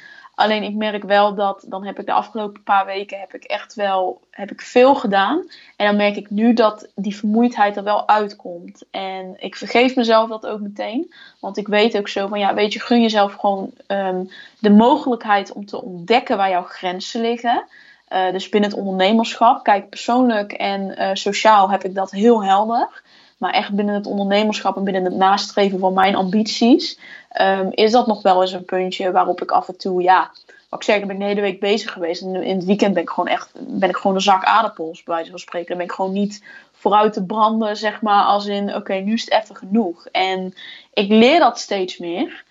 [0.41, 3.73] Alleen ik merk wel dat, dan heb ik de afgelopen paar weken heb ik echt
[3.73, 5.49] wel heb ik veel gedaan.
[5.75, 8.83] En dan merk ik nu dat die vermoeidheid er wel uitkomt.
[8.91, 11.13] En ik vergeef mezelf dat ook meteen.
[11.39, 14.29] Want ik weet ook zo van ja, weet je, gun jezelf gewoon um,
[14.59, 17.63] de mogelijkheid om te ontdekken waar jouw grenzen liggen.
[18.09, 19.63] Uh, dus binnen het ondernemerschap.
[19.63, 23.01] Kijk, persoonlijk en uh, sociaal heb ik dat heel helder.
[23.41, 26.99] Maar echt binnen het ondernemerschap en binnen het nastreven van mijn ambities,
[27.41, 30.31] um, is dat nog wel eens een puntje waarop ik af en toe, ja,
[30.69, 32.21] wat ik zeg, dan ben ik de hele week bezig geweest.
[32.21, 35.15] En in het weekend ben ik gewoon echt, ben ik gewoon een zak aardappels, bij
[35.15, 35.67] wijze spreken.
[35.67, 39.21] Dan ben ik gewoon niet vooruit te branden, zeg maar, als in, oké, nu is
[39.29, 40.07] het even genoeg.
[40.11, 40.53] En
[40.93, 42.43] ik leer dat steeds meer.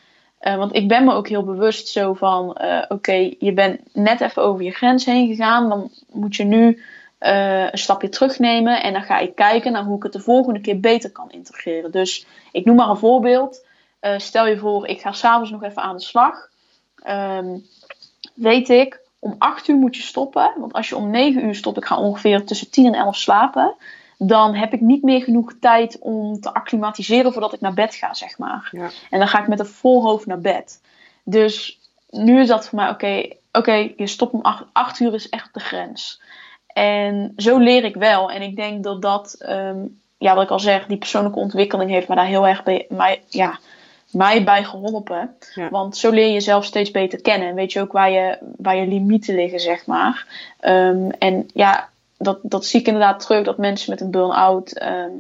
[0.43, 4.21] Uh, want ik ben me ook heel bewust zo van, uh, oké, je bent net
[4.21, 5.69] even over je grens heen gegaan.
[5.69, 6.83] Dan moet je nu
[7.21, 8.83] uh, een stapje terugnemen.
[8.83, 11.91] En dan ga ik kijken naar hoe ik het de volgende keer beter kan integreren.
[11.91, 13.65] Dus ik noem maar een voorbeeld.
[14.01, 16.49] Uh, stel je voor, ik ga s'avonds nog even aan de slag.
[17.09, 17.67] Um,
[18.35, 20.53] weet ik, om 8 uur moet je stoppen.
[20.57, 23.75] Want als je om 9 uur stopt, ik ga ongeveer tussen 10 en 11 slapen.
[24.19, 28.15] Dan heb ik niet meer genoeg tijd om te acclimatiseren voordat ik naar bed ga,
[28.15, 28.69] zeg maar.
[28.73, 28.91] Ja.
[29.11, 30.81] En dan ga ik met een vol hoofd naar bed.
[31.25, 35.15] Dus nu is dat voor mij, oké, okay, oké, je stopt om acht, acht uur
[35.15, 36.21] is echt de grens.
[36.73, 38.31] En zo leer ik wel.
[38.31, 39.79] En ik denk dat dat, ehm,
[40.19, 43.23] ja, wat ik al zeg, die persoonlijke ontwikkeling heeft me daar heel erg bij, mij,
[43.29, 43.59] ja,
[44.11, 45.37] mij bij geholpen.
[45.71, 47.49] Want zo leer je jezelf steeds beter kennen.
[47.49, 50.27] En weet je ook waar je, waar je limieten liggen, zeg maar.
[50.61, 55.11] Ehm, en ja, dat, dat zie ik inderdaad terug, dat mensen met een burn-out, ehm,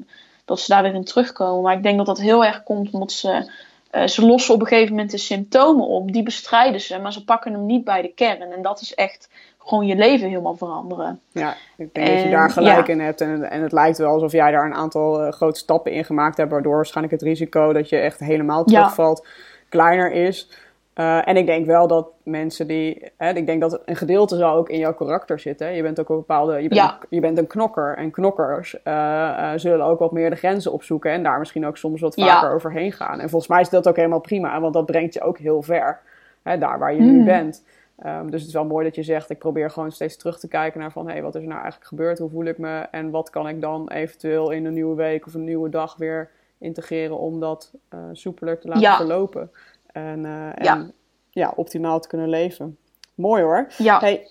[0.45, 1.63] dat ze daar weer in terugkomen.
[1.63, 3.51] Maar ik denk dat dat heel erg komt omdat ze,
[3.93, 6.13] uh, ze lossen op een gegeven moment de symptomen op.
[6.13, 8.53] Die bestrijden ze, maar ze pakken hem niet bij de kern.
[8.53, 9.29] En dat is echt
[9.65, 11.21] gewoon je leven helemaal veranderen.
[11.33, 13.21] Ja, ik denk dat je daar gelijk in hebt.
[13.21, 16.37] En, en het lijkt wel alsof jij daar een aantal uh, grote stappen in gemaakt
[16.37, 19.27] hebt, waardoor waarschijnlijk het risico dat je echt helemaal terugvalt
[19.69, 20.51] kleiner is.
[20.95, 23.13] Uh, en ik denk wel dat mensen die.
[23.17, 25.73] Hè, ik denk dat een gedeelte zal ook in jouw karakter zitten.
[25.73, 26.63] Je bent ook een bepaalde.
[26.63, 27.97] Je bent, je bent een knokker.
[27.97, 31.11] En knokkers uh, zullen ook wat meer de grenzen opzoeken.
[31.11, 33.21] En daar misschien ook soms wat vaker overheen gaan.
[33.21, 34.61] En volgens mij is dat ook helemaal prima.
[34.61, 35.99] Want dat brengt je ook heel ver.
[36.43, 37.25] Hè, daar waar je nu hmm.
[37.25, 37.65] bent.
[38.07, 40.49] Um, dus het is wel mooi dat je zegt, ik probeer gewoon steeds terug te
[40.49, 42.19] kijken naar van, hé, hey, wat is er nou eigenlijk gebeurd?
[42.19, 42.79] Hoe voel ik me?
[42.91, 46.31] En wat kan ik dan eventueel in een nieuwe week of een nieuwe dag weer
[46.59, 49.51] integreren om dat uh, soepeler te laten verlopen?
[49.87, 50.91] En, uh, en ja.
[51.31, 51.53] ja.
[51.57, 52.79] optimaal te kunnen leven.
[53.15, 53.67] Mooi hoor.
[53.79, 53.99] Ja.
[53.99, 54.27] Hey,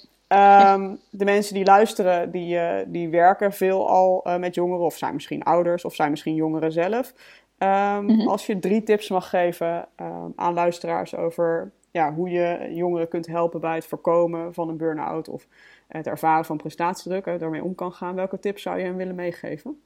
[0.73, 5.13] um, de mensen die luisteren, die, uh, die werken veel al met jongeren of zijn
[5.13, 7.13] misschien ouders of zijn misschien jongeren zelf.
[7.57, 8.27] Um, mm -hmm.
[8.27, 9.87] Als je drie tips mag geven
[10.35, 15.29] aan luisteraars over ja, hoe je jongeren kunt helpen bij het voorkomen van een burn-out
[15.29, 15.47] of
[15.87, 18.15] het ervaren van prestatiedruk, en daarmee om kan gaan.
[18.15, 19.81] Welke tips zou je hem willen meegeven?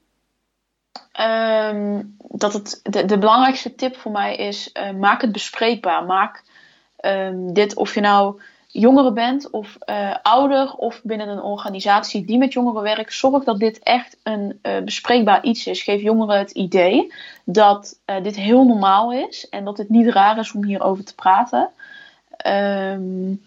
[1.20, 6.04] Um, dat het, de, de, belangrijkste tip voor mij is: uh, maak het bespreekbaar.
[6.04, 6.42] Maak
[7.00, 12.38] um, dit of je nou jongeren bent of uh, ouder of binnen een organisatie die
[12.38, 13.14] met jongeren werkt.
[13.14, 15.82] Zorg dat dit echt een uh, bespreekbaar iets is.
[15.82, 17.12] Geef jongeren het idee
[17.44, 21.70] dat dit heel normaal is en dat het niet raar is om hierover te praten.
[22.46, 23.42] Um,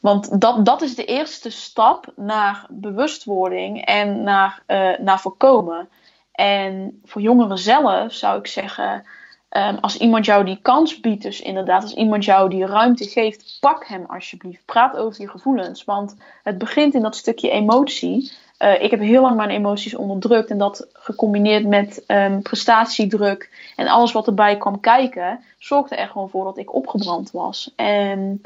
[0.00, 5.88] want dat, dat is de eerste stap naar bewustwording en naar, uh, naar voorkomen.
[6.32, 9.04] En voor jongeren zelf zou ik zeggen,
[9.50, 13.56] um, als iemand jou die kans biedt, dus inderdaad, als iemand jou die ruimte geeft,
[13.60, 14.64] pak hem alsjeblieft.
[14.64, 15.84] Praat over je gevoelens.
[15.84, 18.32] Want het begint in dat stukje emotie.
[18.62, 23.88] Uh, ik heb heel lang mijn emoties onderdrukt en dat gecombineerd met um, prestatiedruk en
[23.88, 27.72] alles wat erbij kwam kijken, zorgde er gewoon voor dat ik opgebrand was.
[27.76, 28.42] En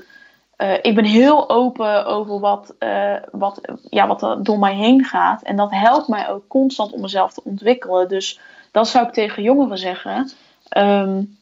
[0.58, 3.60] uh, ik ben heel open over wat, uh, wat,
[3.90, 5.42] ja, wat er door mij heen gaat.
[5.42, 8.08] En dat helpt mij ook constant om mezelf te ontwikkelen.
[8.08, 8.40] Dus
[8.70, 10.30] dat zou ik tegen jongeren zeggen.
[10.76, 11.38] Um,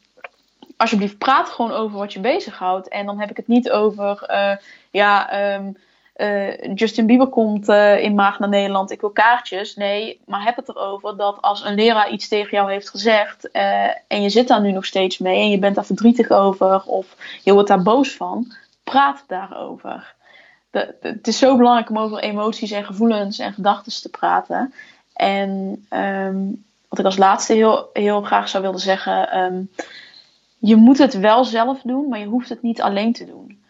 [0.77, 2.87] alsjeblieft, praat gewoon over wat je bezighoudt.
[2.87, 4.25] En dan heb ik het niet over,
[4.91, 5.77] ja, um,
[6.17, 9.75] uh, Justin Bieber komt uh, in maag naar Nederland, ik wil kaartjes.
[9.75, 13.87] Nee, maar heb het erover dat als een leraar iets tegen jou heeft gezegd uh,
[14.07, 17.15] en je zit daar nu nog steeds mee en je bent daar verdrietig over of
[17.43, 18.53] je wordt daar boos van,
[18.83, 20.13] praat daarover.
[20.71, 24.73] De, het is zo belangrijk om over emoties en gevoelens en gedachten te praten.
[25.13, 29.69] En um, wat ik als laatste heel, heel graag zou willen zeggen, um,
[30.57, 33.62] je moet het wel zelf doen, maar je hoeft het niet alleen te doen.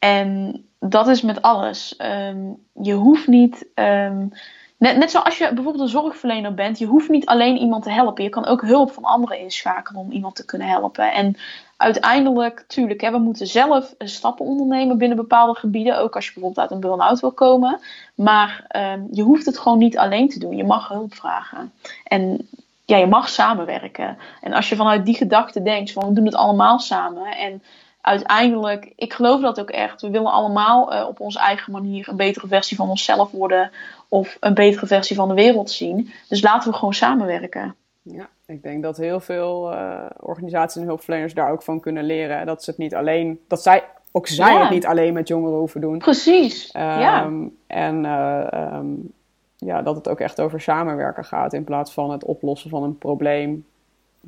[0.00, 1.94] En dat is met alles.
[2.28, 3.66] Um, je hoeft niet.
[3.74, 4.32] Um,
[4.76, 8.24] net, net zoals je bijvoorbeeld een zorgverlener bent, je hoeft niet alleen iemand te helpen.
[8.24, 11.12] Je kan ook hulp van anderen inschakelen om iemand te kunnen helpen.
[11.12, 11.36] En
[11.76, 15.98] uiteindelijk, tuurlijk, hè, we moeten zelf stappen ondernemen binnen bepaalde gebieden.
[15.98, 17.80] Ook als je bijvoorbeeld uit een burn-out wil komen.
[18.14, 20.56] Maar um, je hoeft het gewoon niet alleen te doen.
[20.56, 21.72] Je mag hulp vragen.
[22.04, 22.48] En
[22.84, 24.18] ja, je mag samenwerken.
[24.40, 27.36] En als je vanuit die gedachte denkt van we doen het allemaal samen.
[27.36, 27.62] En
[28.00, 30.00] uiteindelijk, ik geloof dat ook echt.
[30.00, 33.70] We willen allemaal uh, op onze eigen manier een betere versie van onszelf worden.
[34.08, 36.10] Of een betere versie van de wereld zien.
[36.28, 37.74] Dus laten we gewoon samenwerken.
[38.02, 42.46] Ja, ik denk dat heel veel uh, organisaties en hulpverleners daar ook van kunnen leren.
[42.46, 44.60] Dat ze het niet alleen, dat zij ook zij ja.
[44.60, 45.98] het niet alleen met jongeren hoeven doen.
[45.98, 46.74] Precies.
[46.74, 47.30] Um, ja.
[47.66, 49.12] En uh, um,
[49.56, 52.98] ja, dat het ook echt over samenwerken gaat in plaats van het oplossen van een
[52.98, 53.66] probleem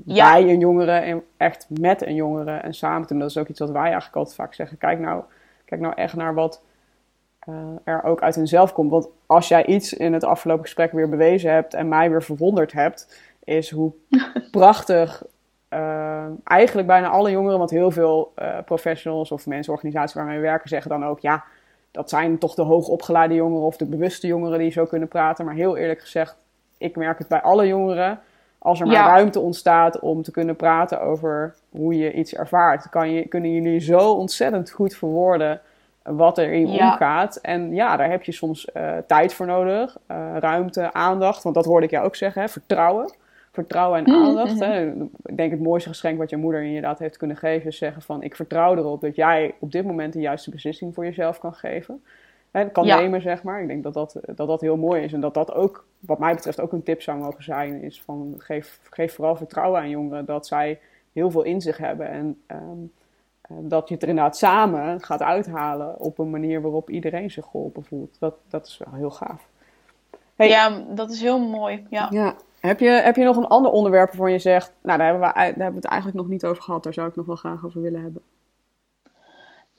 [0.04, 0.32] ja.
[0.32, 3.18] bij een jongere en echt met een jongere en samen doen.
[3.18, 4.78] Dat is ook iets wat wij eigenlijk altijd vaak zeggen.
[4.78, 5.22] Kijk nou,
[5.64, 6.62] kijk nou echt naar wat
[7.48, 8.90] uh, er ook uit hunzelf komt.
[8.90, 12.72] Want als jij iets in het afgelopen gesprek weer bewezen hebt en mij weer verwonderd
[12.72, 13.92] hebt, is hoe
[14.50, 15.22] prachtig
[15.70, 20.42] uh, eigenlijk bijna alle jongeren, want heel veel uh, professionals of mensen, organisaties waarmee we
[20.42, 21.44] werken, zeggen dan ook ja.
[21.90, 25.44] Dat zijn toch de hoogopgeleide jongeren of de bewuste jongeren die zo kunnen praten.
[25.44, 26.36] Maar heel eerlijk gezegd,
[26.78, 28.20] ik merk het bij alle jongeren
[28.62, 29.06] als er maar ja.
[29.06, 33.80] ruimte ontstaat om te kunnen praten over hoe je iets ervaart, kan je, kunnen jullie
[33.80, 35.60] zo ontzettend goed verwoorden
[36.02, 36.90] wat er in ja.
[36.92, 37.36] omgaat.
[37.36, 41.42] En ja, daar heb je soms uh, tijd voor nodig, uh, ruimte, aandacht.
[41.42, 42.48] Want dat hoorde ik jou ook zeggen, hè?
[42.48, 43.12] vertrouwen.
[43.52, 44.54] vertrouwen en Mhm, aandacht.
[44.54, 44.62] mhm.
[44.70, 44.86] Hè.
[45.24, 48.22] Ik denk het mooiste geschenk wat je moeder inderdaad heeft kunnen geven is zeggen van
[48.22, 52.02] ik vertrouw erop dat jij op dit moment de juiste beslissing voor jezelf kan geven.
[52.50, 52.96] Hè, kan Ja.
[53.00, 53.60] nemen, zeg maar.
[53.62, 55.12] Ik denk dat dat, dat dat heel mooi is.
[55.12, 57.82] En dat dat ook, wat mij betreft, ook een tip zou mogen zijn.
[57.82, 60.80] Is van geef, geef vooral vertrouwen aan jongeren dat zij
[61.12, 62.08] heel veel in zich hebben.
[62.08, 62.60] En ehm,
[63.40, 67.44] eh, dat je het er inderdaad samen gaat uithalen op een manier waarop iedereen zich
[67.44, 68.16] geholpen voelt.
[68.18, 69.46] Dat, dat is wel heel gaaf.
[70.36, 70.48] Hey.
[70.48, 71.86] Ja, dat is heel mooi.
[71.90, 72.08] Ja.
[72.10, 72.34] Ja.
[72.60, 75.34] Heb je, heb je nog een ander onderwerp waarvan je zegt, nou daar hebben, we,
[75.34, 77.64] daar hebben we het eigenlijk nog niet over gehad, daar zou ik nog wel graag
[77.64, 78.22] over willen hebben.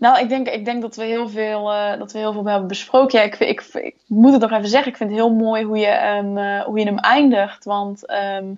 [0.03, 2.67] Nou, ik denk, ik denk dat, we heel veel, eh, dat we heel veel hebben
[2.67, 3.19] besproken.
[3.19, 4.91] Ja, ik, ik, moet het nog even zeggen.
[4.91, 7.63] Ik vind het heel mooi hoe je, hem, eh, hoe je hem eindigt.
[7.63, 8.53] Want ehm,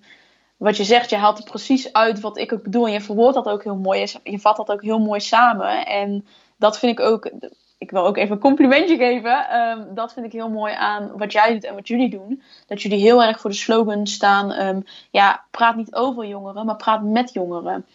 [0.58, 2.86] wat je zegt, je haalt er precies uit wat ik ook bedoel.
[2.86, 4.08] En je verwoordt dat ook heel mooi.
[4.24, 5.86] Je, vat dat ook heel mooi samen.
[5.86, 6.26] En
[6.58, 7.32] dat vind ik ook...
[7.78, 9.50] Ik wil ook even een complimentje geven.
[9.50, 12.42] Ehm, dat vind ik heel mooi aan wat jij doet en wat jullie doen.
[12.68, 14.52] Dat jullie heel erg voor de slogan staan.
[14.52, 14.82] ehm,
[15.12, 17.86] ja, praat niet over jongeren, maar praat met jongeren.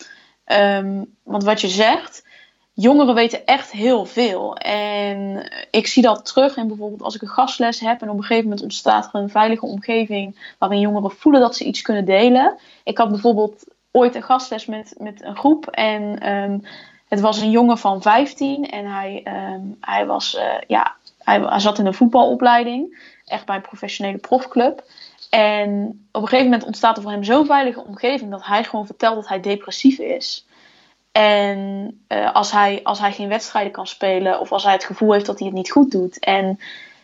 [0.44, 2.28] Ehm, want wat je zegt
[2.72, 4.56] jongeren weten echt heel veel.
[4.56, 8.22] En ik zie dat terug in bijvoorbeeld als ik een gastles heb en op een
[8.22, 12.58] gegeven moment ontstaat er een veilige omgeving waarin jongeren voelen dat ze iets kunnen delen.
[12.84, 16.58] Ik had bijvoorbeeld ooit een gastles met, met een groep en ehm,
[17.08, 21.58] het was een jongen van 15 en hij, ehm, hij, was, eh, ja, hij, hij
[21.58, 24.84] zat in een voetbalopleiding, echt bij een professionele profclub.
[25.30, 28.86] En op een gegeven moment ontstaat er voor hem zo'n veilige omgeving dat hij gewoon
[28.86, 30.46] vertelt dat hij depressief is.
[31.12, 35.12] En eh, als, hij, als hij geen wedstrijden kan spelen of als hij het gevoel
[35.12, 36.18] heeft dat hij het niet goed doet.
[36.18, 36.58] En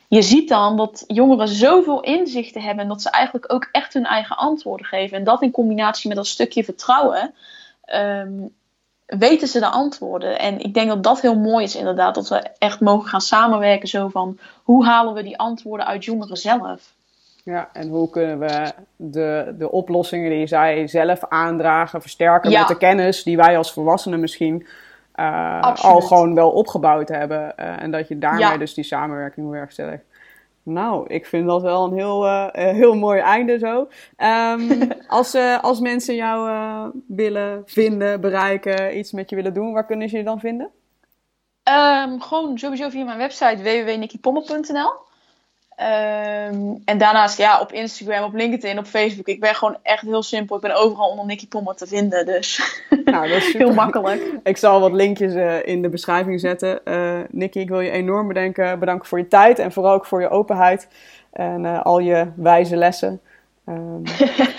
[0.09, 4.05] je ziet dan dat jongeren zoveel inzichten hebben en dat ze eigenlijk ook echt hun
[4.05, 5.19] eigen antwoorden geven.
[5.19, 7.35] En dat in combinatie met dat stukje vertrouwen,
[7.85, 8.33] ehm,
[9.07, 10.39] weten ze de antwoorden.
[10.39, 13.89] En ik denk dat dat heel mooi is inderdaad, dat we echt mogen gaan samenwerken
[13.89, 16.95] zo van hoe halen we die antwoorden uit jongeren zelf.
[17.47, 22.59] Ja, en hoe kunnen we de, de oplossingen die zij zelf aandragen versterken Ja.
[22.59, 24.67] met de kennis die wij als volwassenen misschien
[25.13, 27.57] eh, al gewoon wel opgebouwd hebben.
[27.57, 28.57] eh, en dat je daarmee Ja.
[28.57, 30.05] dus die samenwerking werkstelligt.
[30.63, 33.89] Nou, ik vind dat wel een heel, eh, heel mooi einde zo.
[34.17, 36.51] Ehm, als, als mensen jou
[37.09, 40.71] willen vinden, bereiken, iets met je willen doen, waar kunnen ze je dan vinden?
[41.63, 45.05] Ehm, gewoon sowieso via mijn website www.nikkipommer.nl.
[45.77, 49.27] Ehm, en daarnaast ja, op Instagram, op LinkedIn, op Facebook.
[49.27, 50.57] Ik ben gewoon echt heel simpel.
[50.57, 52.27] Ik ben overal onder Nicky Pommer te vinden.
[52.27, 52.61] Dus
[53.05, 54.23] Nou, dat is heel makkelijk.
[54.43, 56.85] Ik zal wat linkjes eh, in de beschrijving zetten.
[56.85, 60.21] Eh Nicky, ik wil je enorm bedanken, bedanken voor je tijd en vooral ook voor
[60.21, 60.89] je openheid
[61.33, 63.21] en eh, al je wijze lessen.
[63.67, 64.03] Ehm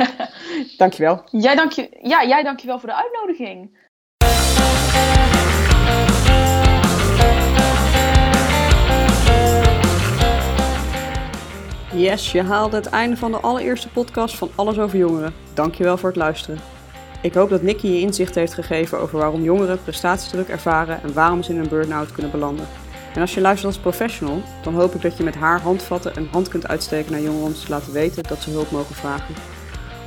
[0.78, 1.22] dankjewel.
[1.32, 3.70] Jij, dank je, ja, jij dankjewel voor de uitnodiging.
[11.94, 15.34] Yes, je haalde het einde van de allereerste podcast van Alles over Jongeren.
[15.54, 16.60] Dankjewel voor het luisteren.
[17.22, 21.44] Ik hoop dat Nicky je inzicht heeft gegeven over waarom jongeren prestatiedruk ervaren en waarom
[21.44, 22.68] ze in een burn-out kunnen belanden.
[23.14, 26.28] En als je luistert als professional, dan hoop ik dat je met haar handvatten een
[26.32, 29.36] hand kunt uitsteken naar jongeren om te laten weten dat ze hulp mogen vragen.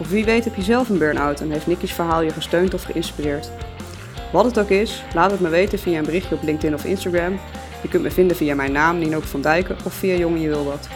[0.00, 2.82] Of wie weet heb je zelf een burn-out en heeft Nicky's verhaal je gesteund of
[2.82, 3.50] geïnspireerd.
[4.32, 7.40] Wat het ook is, laat het me weten via een berichtje op LinkedIn of Instagram.
[7.82, 10.64] Je kunt me vinden via mijn naam, Ninook van Dijken, of via Jongen Je Wil
[10.64, 10.88] Wat.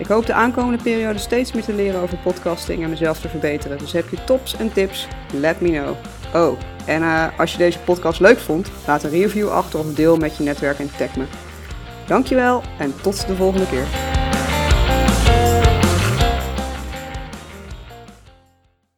[0.00, 3.78] Ik hoop de aankomende periode steeds meer te leren over podcasting en mezelf te verbeteren.
[3.78, 5.96] Dus heb je tops en tips, let me know.
[6.34, 10.16] Oh, en eh, als je deze podcast leuk vond, laat een review achter of deel
[10.16, 11.24] met je netwerk en tag me.
[12.06, 14.19] Dankjewel en tot de volgende keer.